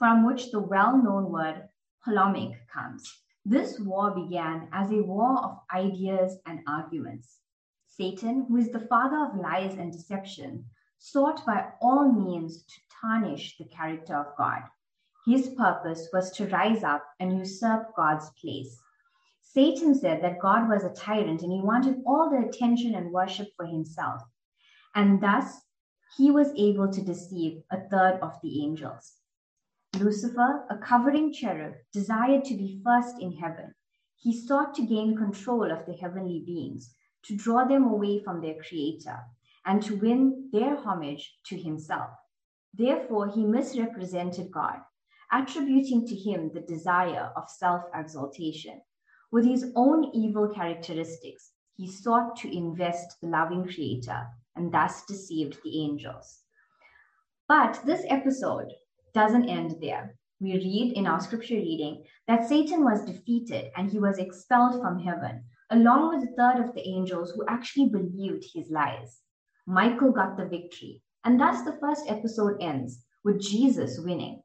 from 0.00 0.24
which 0.24 0.50
the 0.50 0.58
well-known 0.58 1.30
word 1.30 1.68
polemic 2.02 2.52
comes. 2.72 3.18
This 3.44 3.78
war 3.78 4.10
began 4.12 4.66
as 4.72 4.90
a 4.90 5.02
war 5.02 5.38
of 5.44 5.58
ideas 5.74 6.38
and 6.46 6.60
arguments. 6.66 7.36
Satan, 7.86 8.46
who 8.48 8.56
is 8.56 8.70
the 8.70 8.86
father 8.88 9.26
of 9.26 9.38
lies 9.38 9.74
and 9.74 9.92
deception, 9.92 10.64
sought 10.98 11.44
by 11.44 11.66
all 11.82 12.10
means 12.10 12.62
to 12.62 12.80
tarnish 12.98 13.58
the 13.58 13.66
character 13.66 14.16
of 14.16 14.34
God. 14.38 14.62
His 15.26 15.50
purpose 15.50 16.08
was 16.14 16.30
to 16.32 16.46
rise 16.46 16.82
up 16.82 17.04
and 17.20 17.36
usurp 17.36 17.94
God's 17.94 18.30
place. 18.40 18.80
Satan 19.42 19.94
said 19.94 20.24
that 20.24 20.40
God 20.40 20.66
was 20.66 20.82
a 20.82 20.94
tyrant 20.94 21.42
and 21.42 21.52
he 21.52 21.60
wanted 21.60 21.96
all 22.06 22.30
the 22.30 22.48
attention 22.48 22.94
and 22.94 23.12
worship 23.12 23.48
for 23.54 23.66
himself. 23.66 24.22
And 24.94 25.22
thus, 25.22 25.60
he 26.16 26.30
was 26.30 26.54
able 26.56 26.90
to 26.90 27.02
deceive 27.02 27.60
a 27.70 27.86
third 27.90 28.18
of 28.22 28.40
the 28.42 28.64
angels. 28.64 29.19
Lucifer, 29.98 30.64
a 30.70 30.78
covering 30.78 31.32
cherub, 31.32 31.74
desired 31.92 32.44
to 32.44 32.56
be 32.56 32.80
first 32.84 33.18
in 33.20 33.32
heaven. 33.32 33.74
He 34.16 34.38
sought 34.38 34.74
to 34.74 34.86
gain 34.86 35.16
control 35.16 35.70
of 35.70 35.84
the 35.86 35.94
heavenly 35.94 36.42
beings, 36.46 36.94
to 37.24 37.36
draw 37.36 37.64
them 37.64 37.84
away 37.84 38.22
from 38.22 38.40
their 38.40 38.54
creator, 38.62 39.18
and 39.64 39.82
to 39.82 39.96
win 39.96 40.48
their 40.52 40.76
homage 40.76 41.38
to 41.46 41.56
himself. 41.56 42.10
Therefore, 42.72 43.28
he 43.28 43.44
misrepresented 43.44 44.52
God, 44.52 44.80
attributing 45.32 46.06
to 46.06 46.14
him 46.14 46.50
the 46.52 46.60
desire 46.60 47.32
of 47.36 47.50
self 47.50 47.82
exaltation. 47.94 48.80
With 49.32 49.44
his 49.44 49.72
own 49.74 50.10
evil 50.14 50.48
characteristics, 50.48 51.52
he 51.76 51.90
sought 51.90 52.36
to 52.36 52.56
invest 52.56 53.20
the 53.20 53.28
loving 53.28 53.64
creator 53.64 54.28
and 54.54 54.72
thus 54.72 55.04
deceived 55.06 55.58
the 55.62 55.82
angels. 55.82 56.42
But 57.48 57.80
this 57.84 58.04
episode 58.08 58.72
doesn't 59.12 59.48
end 59.48 59.76
there. 59.80 60.16
We 60.40 60.54
read 60.54 60.94
in 60.96 61.06
our 61.06 61.20
scripture 61.20 61.56
reading 61.56 62.04
that 62.26 62.48
Satan 62.48 62.82
was 62.82 63.04
defeated 63.04 63.70
and 63.76 63.90
he 63.90 63.98
was 63.98 64.18
expelled 64.18 64.80
from 64.80 64.98
heaven, 64.98 65.44
along 65.70 66.08
with 66.08 66.28
a 66.28 66.32
third 66.34 66.64
of 66.64 66.74
the 66.74 66.86
angels 66.88 67.32
who 67.32 67.44
actually 67.46 67.90
believed 67.90 68.44
his 68.54 68.70
lies. 68.70 69.20
Michael 69.66 70.12
got 70.12 70.36
the 70.36 70.46
victory, 70.46 71.02
and 71.24 71.38
thus 71.38 71.62
the 71.62 71.76
first 71.80 72.04
episode 72.08 72.56
ends 72.60 73.04
with 73.22 73.40
Jesus 73.40 73.98
winning. 73.98 74.42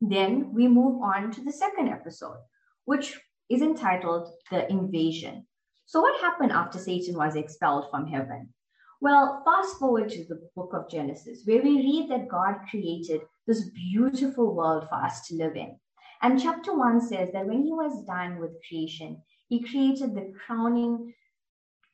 Then 0.00 0.52
we 0.52 0.66
move 0.66 1.00
on 1.00 1.30
to 1.32 1.44
the 1.44 1.52
second 1.52 1.88
episode, 1.88 2.38
which 2.84 3.18
is 3.48 3.62
entitled 3.62 4.28
The 4.50 4.70
Invasion. 4.70 5.46
So, 5.86 6.00
what 6.00 6.20
happened 6.20 6.52
after 6.52 6.78
Satan 6.78 7.14
was 7.14 7.36
expelled 7.36 7.90
from 7.90 8.06
heaven? 8.06 8.52
Well, 9.00 9.42
fast 9.44 9.78
forward 9.78 10.08
to 10.10 10.24
the 10.24 10.48
book 10.56 10.72
of 10.72 10.90
Genesis, 10.90 11.42
where 11.44 11.62
we 11.62 11.76
read 11.76 12.10
that 12.10 12.28
God 12.28 12.56
created 12.70 13.20
this 13.46 13.70
beautiful 13.70 14.54
world 14.54 14.86
for 14.88 14.96
us 14.96 15.26
to 15.28 15.34
live 15.34 15.56
in. 15.56 15.78
And 16.22 16.40
chapter 16.40 16.76
one 16.76 17.00
says 17.00 17.30
that 17.32 17.46
when 17.46 17.62
he 17.62 17.72
was 17.72 18.04
done 18.06 18.38
with 18.38 18.62
creation, 18.66 19.22
he 19.48 19.62
created 19.62 20.14
the 20.14 20.32
crowning 20.46 21.12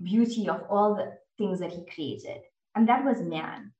beauty 0.02 0.48
of 0.48 0.62
all 0.70 0.94
the 0.94 1.12
things 1.36 1.60
that 1.60 1.72
he 1.72 1.84
created. 1.92 2.42
And 2.74 2.88
that 2.88 3.04
was 3.04 3.22
man. 3.22 3.72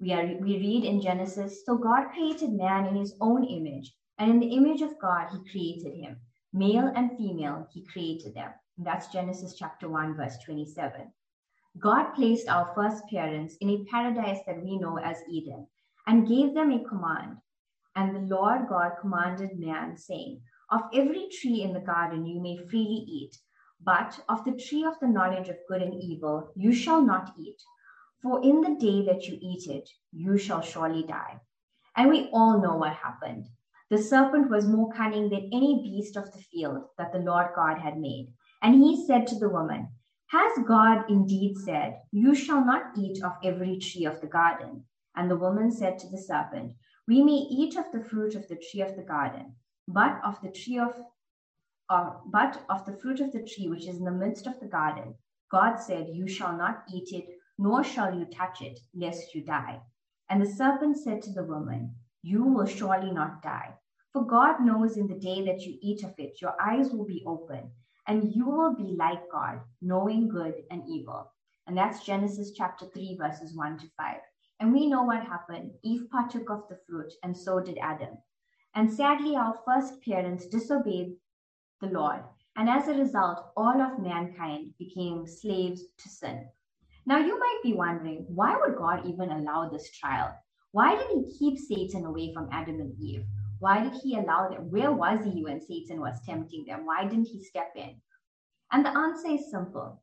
We, 0.00 0.12
are, 0.12 0.24
we 0.24 0.58
read 0.58 0.84
in 0.84 1.02
Genesis, 1.02 1.64
so 1.66 1.76
God 1.76 2.10
created 2.12 2.52
man 2.52 2.86
in 2.86 2.96
his 2.96 3.14
own 3.20 3.44
image, 3.44 3.92
and 4.18 4.30
in 4.30 4.40
the 4.40 4.54
image 4.54 4.80
of 4.80 4.98
God, 5.00 5.28
he 5.30 5.50
created 5.50 5.94
him. 5.94 6.16
Male 6.52 6.92
and 6.94 7.16
female, 7.18 7.68
he 7.72 7.84
created 7.84 8.34
them. 8.34 8.50
And 8.78 8.86
that's 8.86 9.12
Genesis 9.12 9.54
chapter 9.58 9.88
1, 9.88 10.16
verse 10.16 10.38
27. 10.44 11.12
God 11.78 12.12
placed 12.14 12.48
our 12.48 12.72
first 12.74 13.04
parents 13.10 13.56
in 13.60 13.70
a 13.70 13.84
paradise 13.90 14.38
that 14.46 14.62
we 14.62 14.78
know 14.78 14.98
as 14.98 15.18
Eden 15.28 15.66
and 16.08 16.26
gave 16.26 16.54
them 16.54 16.72
a 16.72 16.82
command. 16.88 17.36
And 17.94 18.16
the 18.16 18.34
Lord 18.34 18.66
God 18.68 18.92
commanded 19.00 19.58
man, 19.58 19.96
saying, 19.98 20.40
Of 20.70 20.80
every 20.94 21.28
tree 21.30 21.62
in 21.62 21.74
the 21.74 21.80
garden 21.80 22.24
you 22.24 22.40
may 22.40 22.56
freely 22.56 23.04
eat, 23.06 23.36
but 23.84 24.18
of 24.28 24.42
the 24.44 24.52
tree 24.52 24.84
of 24.84 24.98
the 25.00 25.06
knowledge 25.06 25.50
of 25.50 25.56
good 25.68 25.82
and 25.82 25.94
evil 26.02 26.50
you 26.56 26.72
shall 26.72 27.02
not 27.02 27.34
eat. 27.38 27.60
For 28.22 28.42
in 28.42 28.62
the 28.62 28.76
day 28.80 29.04
that 29.04 29.28
you 29.28 29.38
eat 29.40 29.68
it, 29.68 29.88
you 30.10 30.38
shall 30.38 30.62
surely 30.62 31.04
die. 31.04 31.40
And 31.94 32.08
we 32.08 32.30
all 32.32 32.60
know 32.60 32.76
what 32.76 32.94
happened. 32.94 33.46
The 33.90 33.98
serpent 33.98 34.50
was 34.50 34.66
more 34.66 34.90
cunning 34.92 35.28
than 35.28 35.50
any 35.52 35.82
beast 35.82 36.16
of 36.16 36.32
the 36.32 36.40
field 36.40 36.84
that 36.96 37.12
the 37.12 37.18
Lord 37.18 37.48
God 37.54 37.78
had 37.78 37.98
made. 37.98 38.32
And 38.62 38.74
he 38.74 39.06
said 39.06 39.26
to 39.26 39.38
the 39.38 39.48
woman, 39.48 39.88
Has 40.28 40.52
God 40.66 41.04
indeed 41.10 41.58
said, 41.58 42.00
You 42.12 42.34
shall 42.34 42.64
not 42.64 42.96
eat 42.96 43.22
of 43.22 43.32
every 43.44 43.78
tree 43.78 44.06
of 44.06 44.20
the 44.20 44.26
garden? 44.26 44.84
And 45.18 45.28
the 45.28 45.36
woman 45.36 45.72
said 45.72 45.98
to 45.98 46.08
the 46.08 46.16
serpent, 46.16 46.74
we 47.08 47.24
may 47.24 47.32
eat 47.32 47.76
of 47.76 47.90
the 47.90 48.04
fruit 48.04 48.36
of 48.36 48.46
the 48.46 48.54
tree 48.54 48.82
of 48.82 48.94
the 48.94 49.02
garden, 49.02 49.56
but 49.88 50.20
of 50.24 50.40
the 50.42 50.52
tree 50.52 50.78
of 50.78 50.94
uh, 51.90 52.12
but 52.26 52.64
of 52.70 52.86
the 52.86 52.92
fruit 52.92 53.18
of 53.18 53.32
the 53.32 53.42
tree 53.42 53.66
which 53.66 53.88
is 53.88 53.96
in 53.96 54.04
the 54.04 54.12
midst 54.12 54.46
of 54.46 54.60
the 54.60 54.68
garden, 54.68 55.16
God 55.50 55.78
said, 55.78 56.10
You 56.12 56.28
shall 56.28 56.56
not 56.56 56.84
eat 56.94 57.12
it, 57.12 57.26
nor 57.58 57.82
shall 57.82 58.16
you 58.16 58.26
touch 58.26 58.62
it, 58.62 58.78
lest 58.94 59.34
you 59.34 59.42
die. 59.42 59.80
And 60.30 60.40
the 60.40 60.46
serpent 60.46 60.96
said 60.98 61.20
to 61.22 61.32
the 61.32 61.42
woman, 61.42 61.96
You 62.22 62.44
will 62.44 62.66
surely 62.66 63.10
not 63.10 63.42
die. 63.42 63.74
For 64.12 64.24
God 64.24 64.60
knows 64.60 64.96
in 64.96 65.08
the 65.08 65.18
day 65.18 65.44
that 65.46 65.62
you 65.62 65.78
eat 65.82 66.04
of 66.04 66.14
it, 66.18 66.40
your 66.40 66.54
eyes 66.62 66.92
will 66.92 67.06
be 67.06 67.24
open, 67.26 67.72
and 68.06 68.32
you 68.32 68.46
will 68.46 68.76
be 68.76 68.94
like 68.96 69.28
God, 69.32 69.62
knowing 69.82 70.28
good 70.28 70.62
and 70.70 70.84
evil. 70.88 71.32
And 71.66 71.76
that's 71.76 72.04
Genesis 72.04 72.52
chapter 72.52 72.86
3, 72.86 73.16
verses 73.18 73.56
1 73.56 73.78
to 73.78 73.86
5. 73.96 74.16
And 74.60 74.72
we 74.72 74.88
know 74.88 75.02
what 75.02 75.22
happened. 75.22 75.72
Eve 75.82 76.08
partook 76.10 76.50
of 76.50 76.68
the 76.68 76.78
fruit, 76.88 77.12
and 77.22 77.36
so 77.36 77.60
did 77.60 77.78
Adam. 77.78 78.18
And 78.74 78.92
sadly, 78.92 79.36
our 79.36 79.54
first 79.64 80.02
parents 80.02 80.46
disobeyed 80.46 81.16
the 81.80 81.88
Lord. 81.88 82.20
And 82.56 82.68
as 82.68 82.88
a 82.88 82.94
result, 82.94 83.52
all 83.56 83.80
of 83.80 84.00
mankind 84.00 84.74
became 84.78 85.26
slaves 85.26 85.84
to 85.98 86.08
sin. 86.08 86.48
Now, 87.06 87.18
you 87.18 87.38
might 87.38 87.60
be 87.62 87.72
wondering 87.72 88.26
why 88.28 88.56
would 88.56 88.76
God 88.76 89.06
even 89.06 89.30
allow 89.30 89.68
this 89.68 89.90
trial? 89.92 90.34
Why 90.72 90.96
did 90.96 91.06
he 91.08 91.38
keep 91.38 91.58
Satan 91.58 92.04
away 92.04 92.34
from 92.34 92.48
Adam 92.52 92.80
and 92.80 92.94
Eve? 93.00 93.24
Why 93.60 93.82
did 93.82 93.94
he 94.02 94.16
allow 94.16 94.48
them? 94.48 94.70
Where 94.70 94.92
was 94.92 95.24
he 95.24 95.42
when 95.42 95.60
Satan 95.60 96.00
was 96.00 96.20
tempting 96.26 96.64
them? 96.66 96.84
Why 96.84 97.04
didn't 97.04 97.28
he 97.28 97.42
step 97.42 97.72
in? 97.76 98.00
And 98.70 98.84
the 98.84 98.96
answer 98.96 99.30
is 99.30 99.50
simple. 99.50 100.02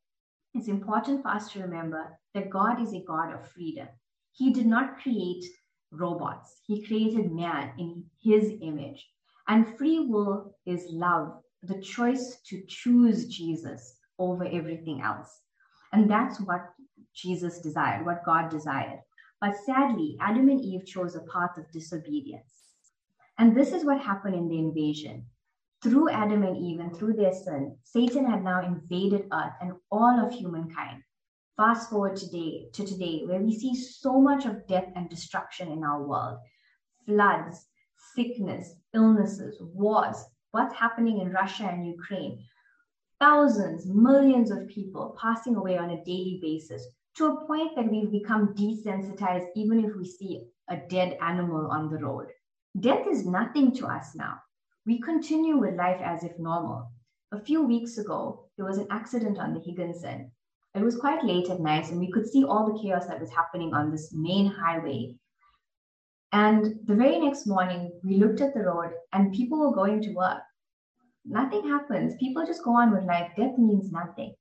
It's 0.54 0.68
important 0.68 1.22
for 1.22 1.30
us 1.30 1.52
to 1.52 1.62
remember 1.62 2.18
that 2.34 2.50
God 2.50 2.82
is 2.82 2.94
a 2.94 3.04
God 3.06 3.34
of 3.34 3.48
freedom. 3.50 3.88
He 4.38 4.52
did 4.52 4.66
not 4.66 5.00
create 5.00 5.46
robots, 5.92 6.62
He 6.68 6.86
created 6.86 7.32
man 7.32 7.72
in 7.78 8.04
His 8.22 8.54
image. 8.62 9.08
And 9.48 9.78
free 9.78 10.00
will 10.00 10.56
is 10.66 10.88
love, 10.90 11.42
the 11.64 11.82
choice 11.82 12.42
to 12.48 12.62
choose 12.68 13.28
Jesus 13.28 13.96
over 14.20 14.44
everything 14.46 15.02
else. 15.02 15.42
And 15.94 16.12
that's 16.12 16.42
what 16.42 16.74
Jesus 17.14 17.62
desired, 17.62 18.06
what 18.06 18.26
God 18.26 18.50
desired. 18.50 19.00
But 19.40 19.56
sadly, 19.66 20.18
Adam 20.20 20.50
and 20.50 20.62
Eve 20.62 20.86
chose 20.86 21.16
a 21.16 21.22
path 21.22 21.58
of 21.58 21.72
disobedience. 21.72 22.52
And 23.38 23.56
this 23.56 23.72
is 23.72 23.86
what 23.86 24.02
happened 24.02 24.36
in 24.36 24.50
the 24.50 24.58
invasion. 24.58 25.26
Through 25.84 26.10
Adam 26.10 26.44
and 26.44 26.58
Eve 26.58 26.80
and 26.80 26.96
through 26.96 27.14
their 27.14 27.34
sin, 27.34 27.78
Satan 27.84 28.26
had 28.26 28.44
now 28.44 28.66
invaded 28.66 29.28
earth 29.32 29.54
and 29.62 29.74
all 29.92 30.20
of 30.20 30.34
humankind. 30.34 31.04
Fast 31.58 31.90
forward 31.90 32.18
today 32.18 32.68
to 32.74 32.86
today, 32.86 33.24
where 33.26 33.40
we 33.40 33.58
see 33.58 33.74
so 33.74 34.20
much 34.20 34.46
of 34.46 34.68
death 34.68 34.92
and 34.98 35.10
destruction 35.10 35.72
in 35.72 35.86
our 35.86 36.04
world 36.04 36.38
floods, 37.06 37.68
sickness, 38.14 38.76
illnesses, 38.94 39.58
wars, 39.62 40.18
what's 40.52 40.76
happening 40.76 41.22
in 41.22 41.32
Russia 41.32 41.64
and 41.64 41.88
Ukraine. 41.88 42.44
Thousands, 43.22 43.86
millions 43.86 44.52
of 44.52 44.68
people 44.68 45.16
passing 45.18 45.56
away 45.56 45.78
on 45.78 45.92
a 45.92 46.04
daily 46.04 46.40
basis 46.42 46.86
to 47.16 47.28
a 47.28 47.48
point 47.48 47.74
that 47.78 47.90
we've 47.90 48.12
become 48.12 48.54
desensitized 48.54 49.48
even 49.56 49.86
if 49.86 49.96
we 49.96 50.06
see 50.06 50.42
a 50.70 50.76
dead 50.90 51.18
animal 51.22 51.68
on 51.72 51.90
the 51.90 52.00
road. 52.00 52.28
Death 52.82 53.08
is 53.08 53.26
nothing 53.26 53.74
to 53.76 53.88
us 53.88 54.14
now. 54.14 54.42
We 54.86 55.00
continue 55.00 55.56
with 55.56 55.76
life 55.76 56.02
as 56.04 56.26
if 56.26 56.38
normal. 56.38 56.92
A 57.32 57.40
few 57.40 57.66
weeks 57.66 57.98
ago, 57.98 58.50
there 58.58 58.66
was 58.66 58.78
an 58.78 58.88
accident 58.90 59.40
on 59.40 59.54
the 59.54 59.62
Higginson 59.62 60.32
it 60.76 60.84
was 60.84 60.98
quite 60.98 61.24
late 61.24 61.50
at 61.50 61.60
night, 61.60 61.90
and 61.90 62.00
we 62.00 62.12
could 62.12 62.28
see 62.28 62.44
all 62.44 62.66
the 62.66 62.80
chaos 62.82 63.08
that 63.08 63.20
was 63.20 63.32
happening 63.32 63.74
on 63.74 63.92
this 63.92 64.14
main 64.14 64.48
highway. 64.48 65.16
And 66.32 66.80
the 66.86 66.96
very 66.96 67.20
next 67.20 67.48
morning, 67.48 67.92
we 68.04 68.18
looked 68.18 68.42
at 68.42 68.54
the 68.54 68.62
road, 68.62 68.92
and 69.14 69.34
people 69.34 69.60
were 69.60 69.74
going 69.74 70.02
to 70.02 70.14
work. 70.14 70.42
Nothing 71.24 71.68
happens. 71.68 72.16
People 72.20 72.46
just 72.46 72.64
go 72.64 72.76
on 72.76 72.92
with 72.92 73.06
life. 73.06 73.32
Death 73.38 73.58
means 73.58 73.92
nothing. 73.92 74.36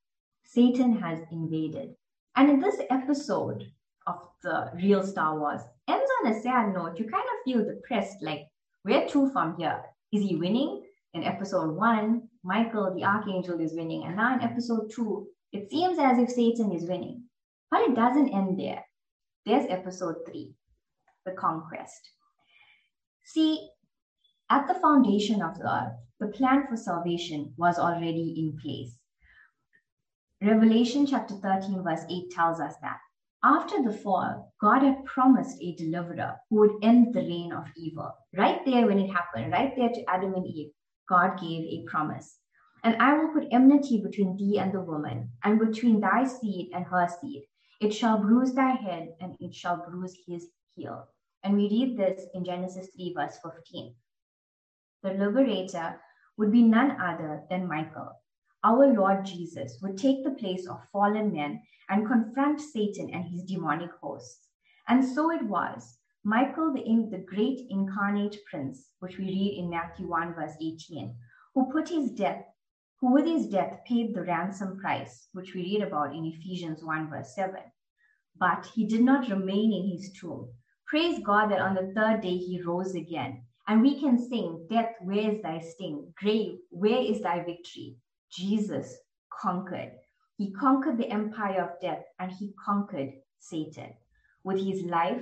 Satan 0.45 0.97
has 0.97 1.21
invaded. 1.31 1.95
And 2.37 2.51
in 2.51 2.61
this 2.61 2.81
episode 2.91 3.65
of 4.07 4.17
the 4.43 4.71
real 4.75 5.03
Star 5.03 5.39
Wars, 5.39 5.61
ends 5.89 6.11
on 6.21 6.33
a 6.33 6.43
sad 6.43 6.75
note. 6.75 6.99
You 6.99 7.05
kind 7.05 7.25
of 7.25 7.45
feel 7.45 7.65
depressed, 7.65 8.17
like, 8.23 8.47
where 8.83 9.07
to 9.09 9.31
from 9.31 9.57
here? 9.57 9.81
Is 10.13 10.23
he 10.23 10.37
winning? 10.37 10.83
In 11.15 11.23
episode 11.23 11.77
one, 11.77 12.29
Michael 12.43 12.93
the 12.93 13.05
Archangel 13.05 13.61
is 13.61 13.73
winning. 13.73 14.05
And 14.05 14.17
now 14.17 14.35
in 14.35 14.43
episode 14.43 14.91
two, 14.91 15.29
it 15.55 15.71
seems 15.71 15.99
as 16.01 16.19
if 16.19 16.31
Satan 16.31 16.73
is 16.73 16.89
winning, 16.89 17.23
but 17.71 17.83
it 17.83 17.95
doesn't 17.95 18.35
end 18.35 18.59
there. 18.59 18.85
There's 19.47 19.71
episode 19.71 20.17
three 20.27 20.55
the 21.25 21.33
conquest. 21.33 22.11
See, 23.25 23.71
at 24.51 24.67
the 24.69 24.75
foundation 24.75 25.41
of 25.41 25.57
the 25.57 25.73
earth, 25.73 25.95
the 26.21 26.27
plan 26.27 26.67
for 26.69 26.77
salvation 26.77 27.55
was 27.57 27.79
already 27.79 28.35
in 28.37 28.59
place. 28.61 28.99
Revelation 30.43 31.07
chapter 31.07 31.35
13, 31.37 31.83
verse 31.83 32.03
8 32.11 32.31
tells 32.31 32.61
us 32.61 32.75
that 32.83 32.99
after 33.45 33.83
the 33.83 33.93
fall, 33.93 34.53
God 34.61 34.83
had 34.83 35.05
promised 35.05 35.57
a 35.63 35.77
deliverer 35.77 36.37
who 36.51 36.57
would 36.57 36.83
end 36.83 37.15
the 37.15 37.21
reign 37.21 37.53
of 37.53 37.65
evil. 37.77 38.13
Right 38.37 38.61
there, 38.67 38.87
when 38.87 38.99
it 38.99 39.09
happened, 39.09 39.53
right 39.53 39.73
there 39.77 39.89
to 39.89 40.11
Adam 40.11 40.35
and 40.35 40.47
Eve, 40.47 40.73
God 41.09 41.39
gave 41.41 41.65
a 41.65 41.85
promise. 41.89 42.39
And 42.85 42.97
I 43.01 43.17
will 43.17 43.33
put 43.33 43.49
enmity 43.51 44.03
between 44.03 44.37
thee 44.37 44.59
and 44.59 44.71
the 44.71 44.83
woman, 44.83 45.31
and 45.43 45.59
between 45.59 46.01
thy 46.01 46.25
seed 46.25 46.71
and 46.75 46.85
her 46.85 47.09
seed. 47.09 47.45
It 47.81 47.93
shall 47.93 48.19
bruise 48.19 48.53
thy 48.53 48.73
head, 48.73 49.15
and 49.21 49.35
it 49.41 49.55
shall 49.55 49.85
bruise 49.89 50.15
his 50.27 50.47
heel. 50.77 51.09
And 51.43 51.57
we 51.57 51.69
read 51.69 51.97
this 51.97 52.27
in 52.35 52.45
Genesis 52.45 52.89
3, 52.95 53.15
verse 53.17 53.39
15. 53.43 53.95
The 55.03 55.15
liberator 55.15 55.99
would 56.37 56.53
be 56.53 56.63
none 56.63 57.01
other 57.01 57.43
than 57.49 57.67
Michael. 57.67 58.13
Our 58.63 58.93
Lord 58.93 59.25
Jesus 59.25 59.79
would 59.83 59.99
take 59.99 60.23
the 60.23 60.31
place 60.31 60.67
of 60.67 60.87
fallen 60.93 61.33
men 61.33 61.63
and 61.89 62.07
confront 62.07 62.61
Satan 62.61 63.11
and 63.13 63.25
his 63.25 63.45
demonic 63.45 63.91
hosts. 64.03 64.49
And 64.89 65.05
so 65.05 65.31
it 65.31 65.43
was. 65.43 65.99
Michael, 66.23 66.73
the, 66.73 66.83
the 67.11 67.25
great 67.25 67.67
incarnate 67.69 68.39
prince, 68.51 68.91
which 69.01 69.19
we 69.19 69.25
read 69.25 69.59
in 69.59 69.71
Matthew 69.71 70.07
1, 70.07 70.35
verse 70.35 70.55
18, 70.61 71.15
who 71.55 71.71
put 71.71 71.89
his 71.91 72.11
death 72.11 72.45
who 73.05 73.13
with 73.13 73.27
his 73.27 73.49
death 73.49 73.81
paid 73.87 74.15
the 74.15 74.23
ransom 74.23 74.79
price, 74.81 75.29
which 75.35 75.55
we 75.55 75.61
read 75.61 75.83
about 75.83 76.15
in 76.15 76.25
Ephesians 76.25 76.83
1, 76.83 77.11
verse 77.11 77.35
7. 77.35 77.57
But 78.41 78.65
he 78.75 78.87
did 78.87 79.03
not 79.03 79.29
remain 79.29 79.75
in 79.75 79.91
his 79.95 80.11
tomb. 80.19 80.49
Praise 80.87 81.21
God 81.23 81.51
that 81.51 81.61
on 81.61 81.75
the 81.75 81.93
third 81.95 82.23
day 82.23 82.39
he 82.39 82.63
rose 82.63 82.95
again. 82.95 83.45
And 83.69 83.83
we 83.83 84.01
can 84.01 84.17
sing, 84.19 84.67
Death, 84.71 84.95
where 85.03 85.33
is 85.33 85.43
thy 85.43 85.59
sting? 85.61 86.15
Grave, 86.19 86.57
where 86.71 86.99
is 86.99 87.21
thy 87.21 87.45
victory? 87.45 87.97
Jesus 88.33 88.97
conquered. 89.43 89.93
He 90.39 90.53
conquered 90.53 90.97
the 90.97 91.11
empire 91.11 91.63
of 91.63 91.81
death 91.83 92.05
and 92.19 92.33
he 92.33 92.55
conquered 92.65 93.13
Satan. 93.39 93.93
With 94.45 94.65
his 94.65 94.83
life, 94.83 95.21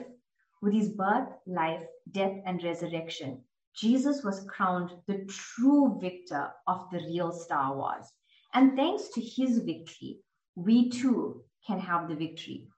with 0.62 0.72
his 0.72 0.90
birth, 0.90 1.30
life, 1.48 1.82
death, 2.12 2.36
and 2.46 2.62
resurrection, 2.62 3.42
Jesus 3.74 4.22
was 4.22 4.46
crowned 4.48 4.90
the 5.06 5.24
true 5.26 5.98
victor 6.00 6.52
of 6.66 6.88
the 6.90 6.98
real 6.98 7.32
Star 7.32 7.76
Wars. 7.76 8.06
And 8.54 8.76
thanks 8.76 9.08
to 9.10 9.20
his 9.20 9.58
victory, 9.60 10.20
we 10.54 10.90
too 10.90 11.42
can 11.66 11.78
have 11.80 12.08
the 12.08 12.14
victory. 12.14 12.68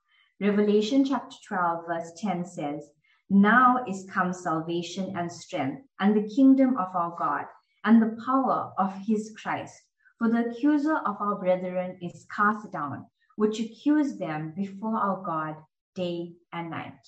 Revelation 0.40 1.04
chapter 1.04 1.37
12, 1.46 1.87
verse 1.87 2.12
10 2.18 2.44
says, 2.44 2.90
Now 3.28 3.85
is 3.88 4.07
come 4.12 4.33
salvation 4.33 5.16
and 5.16 5.30
strength, 5.30 5.83
and 5.98 6.14
the 6.16 6.28
kingdom 6.35 6.76
of 6.76 6.94
our 6.94 7.16
God, 7.18 7.46
and 7.85 8.00
the 8.00 8.16
power 8.24 8.72
of 8.78 8.94
his 9.07 9.35
Christ. 9.40 9.74
For 10.18 10.28
the 10.28 10.50
accuser 10.50 10.96
of 10.96 11.16
our 11.20 11.37
brethren 11.37 11.98
is 12.00 12.26
cast 12.35 12.70
down, 12.70 13.07
which 13.37 13.59
accused 13.59 14.18
them 14.18 14.52
before 14.57 14.96
our 14.96 15.22
God 15.24 15.57
day 15.94 16.35
and 16.52 16.70
night. 16.70 16.98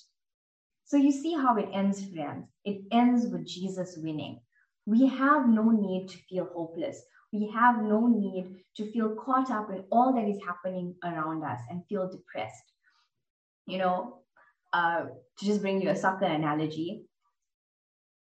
So 0.87 0.95
you 0.95 1.11
see 1.11 1.33
how 1.33 1.57
it 1.57 1.67
ends, 1.73 2.05
friends. 2.05 2.47
It 2.63 2.81
ends 2.93 3.27
with 3.27 3.45
Jesus 3.45 3.97
winning. 3.97 4.39
We 4.85 5.05
have 5.07 5.49
no 5.49 5.69
need 5.69 6.07
to 6.07 6.17
feel 6.29 6.47
hopeless. 6.55 7.01
We 7.33 7.51
have 7.53 7.83
no 7.83 8.07
need 8.07 8.63
to 8.77 8.89
feel 8.91 9.13
caught 9.15 9.51
up 9.51 9.69
in 9.69 9.83
all 9.91 10.13
that 10.13 10.29
is 10.29 10.39
happening 10.47 10.95
around 11.03 11.43
us 11.43 11.59
and 11.69 11.85
feel 11.89 12.09
depressed. 12.09 12.63
You 13.65 13.79
know, 13.79 14.19
uh, 14.71 15.07
to 15.39 15.45
just 15.45 15.61
bring 15.61 15.81
you 15.81 15.89
a 15.89 15.95
soccer 15.95 16.23
analogy, 16.23 17.03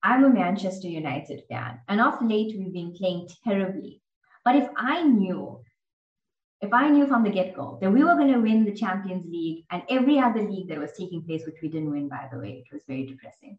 I'm 0.01 0.23
a 0.23 0.29
Manchester 0.29 0.87
United 0.87 1.43
fan, 1.47 1.81
and 1.87 2.01
of 2.01 2.19
late 2.19 2.55
we've 2.57 2.73
been 2.73 2.95
playing 2.95 3.29
terribly. 3.43 4.01
But 4.43 4.55
if 4.55 4.67
I 4.75 5.03
knew, 5.03 5.61
if 6.61 6.73
I 6.73 6.89
knew 6.89 7.07
from 7.07 7.23
the 7.23 7.29
get 7.29 7.55
go 7.55 7.77
that 7.81 7.91
we 7.91 8.03
were 8.03 8.15
going 8.15 8.31
to 8.33 8.39
win 8.39 8.65
the 8.65 8.73
Champions 8.73 9.25
League 9.27 9.65
and 9.71 9.83
every 9.89 10.19
other 10.19 10.41
league 10.41 10.69
that 10.69 10.79
was 10.79 10.91
taking 10.97 11.23
place, 11.23 11.45
which 11.45 11.61
we 11.61 11.69
didn't 11.69 11.91
win, 11.91 12.07
by 12.07 12.27
the 12.31 12.39
way, 12.39 12.63
it 12.65 12.73
was 12.73 12.83
very 12.87 13.05
depressing, 13.05 13.57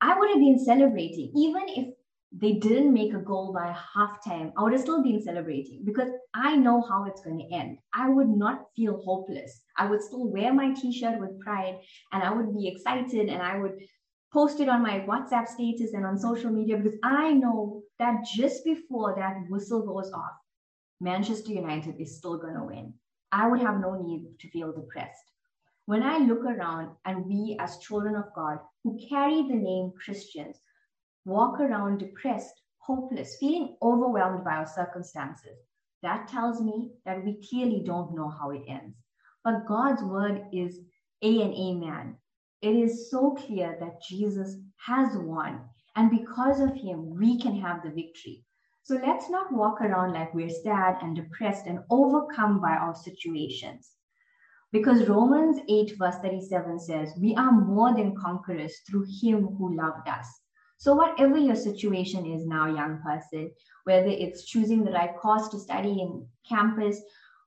I 0.00 0.18
would 0.18 0.30
have 0.30 0.38
been 0.38 0.64
celebrating, 0.64 1.32
even 1.34 1.62
if 1.68 1.94
they 2.30 2.54
didn't 2.54 2.92
make 2.92 3.14
a 3.14 3.18
goal 3.18 3.52
by 3.52 3.74
halftime, 3.96 4.52
I 4.56 4.62
would 4.62 4.72
have 4.72 4.82
still 4.82 5.02
been 5.02 5.22
celebrating 5.22 5.82
because 5.84 6.08
I 6.34 6.56
know 6.56 6.82
how 6.82 7.04
it's 7.06 7.22
going 7.22 7.38
to 7.38 7.54
end. 7.54 7.78
I 7.94 8.10
would 8.10 8.28
not 8.28 8.66
feel 8.76 9.00
hopeless. 9.02 9.62
I 9.76 9.88
would 9.88 10.02
still 10.02 10.26
wear 10.26 10.52
my 10.52 10.74
t 10.74 10.92
shirt 10.92 11.18
with 11.18 11.40
pride 11.40 11.78
and 12.12 12.22
I 12.22 12.30
would 12.30 12.54
be 12.54 12.68
excited 12.68 13.28
and 13.28 13.42
I 13.42 13.58
would 13.58 13.78
post 14.30 14.60
it 14.60 14.68
on 14.68 14.82
my 14.82 15.00
WhatsApp 15.00 15.48
status 15.48 15.94
and 15.94 16.04
on 16.04 16.18
social 16.18 16.50
media 16.50 16.76
because 16.76 16.98
I 17.02 17.32
know 17.32 17.82
that 17.98 18.26
just 18.36 18.62
before 18.64 19.14
that 19.16 19.44
whistle 19.48 19.86
goes 19.86 20.12
off, 20.12 20.36
Manchester 21.00 21.52
United 21.52 22.00
is 22.00 22.16
still 22.16 22.38
going 22.38 22.54
to 22.54 22.64
win. 22.64 22.92
I 23.30 23.48
would 23.48 23.60
have 23.60 23.80
no 23.80 24.00
need 24.02 24.38
to 24.40 24.50
feel 24.50 24.72
depressed. 24.72 25.30
When 25.86 26.02
I 26.02 26.18
look 26.18 26.44
around 26.44 26.96
and 27.04 27.24
we, 27.24 27.56
as 27.60 27.78
children 27.78 28.16
of 28.16 28.34
God 28.34 28.58
who 28.82 28.98
carry 29.08 29.42
the 29.42 29.54
name 29.54 29.92
Christians, 30.04 30.60
walk 31.24 31.60
around 31.60 31.98
depressed, 31.98 32.62
hopeless, 32.78 33.36
feeling 33.38 33.76
overwhelmed 33.80 34.44
by 34.44 34.56
our 34.56 34.66
circumstances, 34.66 35.58
that 36.02 36.28
tells 36.28 36.60
me 36.60 36.90
that 37.04 37.24
we 37.24 37.40
clearly 37.48 37.82
don't 37.84 38.14
know 38.14 38.28
how 38.28 38.50
it 38.50 38.62
ends. 38.68 38.96
But 39.44 39.66
God's 39.66 40.02
word 40.02 40.46
is 40.52 40.80
A 41.22 41.42
and 41.42 41.54
amen. 41.54 42.16
It 42.60 42.74
is 42.74 43.10
so 43.10 43.36
clear 43.36 43.76
that 43.80 44.02
Jesus 44.02 44.56
has 44.84 45.16
won, 45.16 45.60
and 45.94 46.10
because 46.10 46.60
of 46.60 46.74
him, 46.74 47.16
we 47.16 47.40
can 47.40 47.56
have 47.60 47.82
the 47.82 47.90
victory. 47.90 48.44
So 48.88 48.94
let's 48.94 49.28
not 49.28 49.52
walk 49.52 49.82
around 49.82 50.14
like 50.14 50.32
we're 50.32 50.48
sad 50.48 51.02
and 51.02 51.14
depressed 51.14 51.66
and 51.66 51.80
overcome 51.90 52.58
by 52.58 52.70
our 52.70 52.94
situations. 52.94 53.90
Because 54.72 55.06
Romans 55.06 55.60
8, 55.68 55.98
verse 55.98 56.14
37 56.22 56.80
says, 56.80 57.12
We 57.20 57.34
are 57.34 57.52
more 57.52 57.94
than 57.94 58.16
conquerors 58.16 58.78
through 58.88 59.04
him 59.20 59.46
who 59.58 59.76
loved 59.76 60.08
us. 60.08 60.26
So, 60.78 60.94
whatever 60.94 61.36
your 61.36 61.54
situation 61.54 62.24
is 62.24 62.46
now, 62.46 62.64
young 62.74 63.02
person, 63.02 63.50
whether 63.84 64.08
it's 64.08 64.46
choosing 64.46 64.84
the 64.84 64.92
right 64.92 65.14
course 65.18 65.48
to 65.48 65.58
study 65.58 66.00
in 66.00 66.26
campus, 66.48 66.98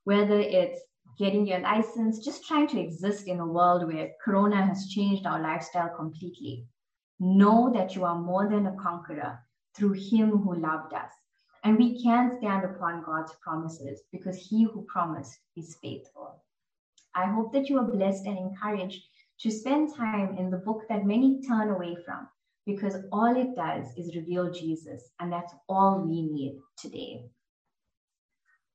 whether 0.04 0.38
it's 0.38 0.80
getting 1.18 1.44
your 1.44 1.58
license, 1.58 2.24
just 2.24 2.46
trying 2.46 2.68
to 2.68 2.80
exist 2.80 3.26
in 3.26 3.40
a 3.40 3.46
world 3.46 3.92
where 3.92 4.12
Corona 4.24 4.64
has 4.64 4.86
changed 4.90 5.26
our 5.26 5.42
lifestyle 5.42 5.92
completely, 5.96 6.68
know 7.18 7.72
that 7.74 7.96
you 7.96 8.04
are 8.04 8.22
more 8.22 8.48
than 8.48 8.68
a 8.68 8.76
conqueror 8.80 9.40
through 9.74 9.94
Him 9.94 10.38
who 10.38 10.54
loved 10.54 10.94
us. 10.94 11.10
And 11.64 11.78
we 11.78 12.02
can 12.02 12.36
stand 12.38 12.64
upon 12.64 13.04
God's 13.04 13.34
promises 13.40 14.02
because 14.10 14.36
He 14.36 14.64
who 14.64 14.82
promised 14.82 15.38
is 15.56 15.76
faithful. 15.82 16.42
I 17.14 17.26
hope 17.26 17.52
that 17.52 17.68
you 17.68 17.78
are 17.78 17.90
blessed 17.90 18.26
and 18.26 18.38
encouraged 18.38 19.02
to 19.40 19.50
spend 19.50 19.94
time 19.94 20.36
in 20.38 20.50
the 20.50 20.56
book 20.56 20.82
that 20.88 21.06
many 21.06 21.40
turn 21.42 21.70
away 21.70 21.96
from 22.04 22.28
because 22.66 22.96
all 23.12 23.36
it 23.36 23.54
does 23.56 23.86
is 23.96 24.16
reveal 24.16 24.50
Jesus, 24.52 25.10
and 25.20 25.32
that's 25.32 25.52
all 25.68 26.00
we 26.00 26.22
need 26.22 26.60
today. 26.76 27.24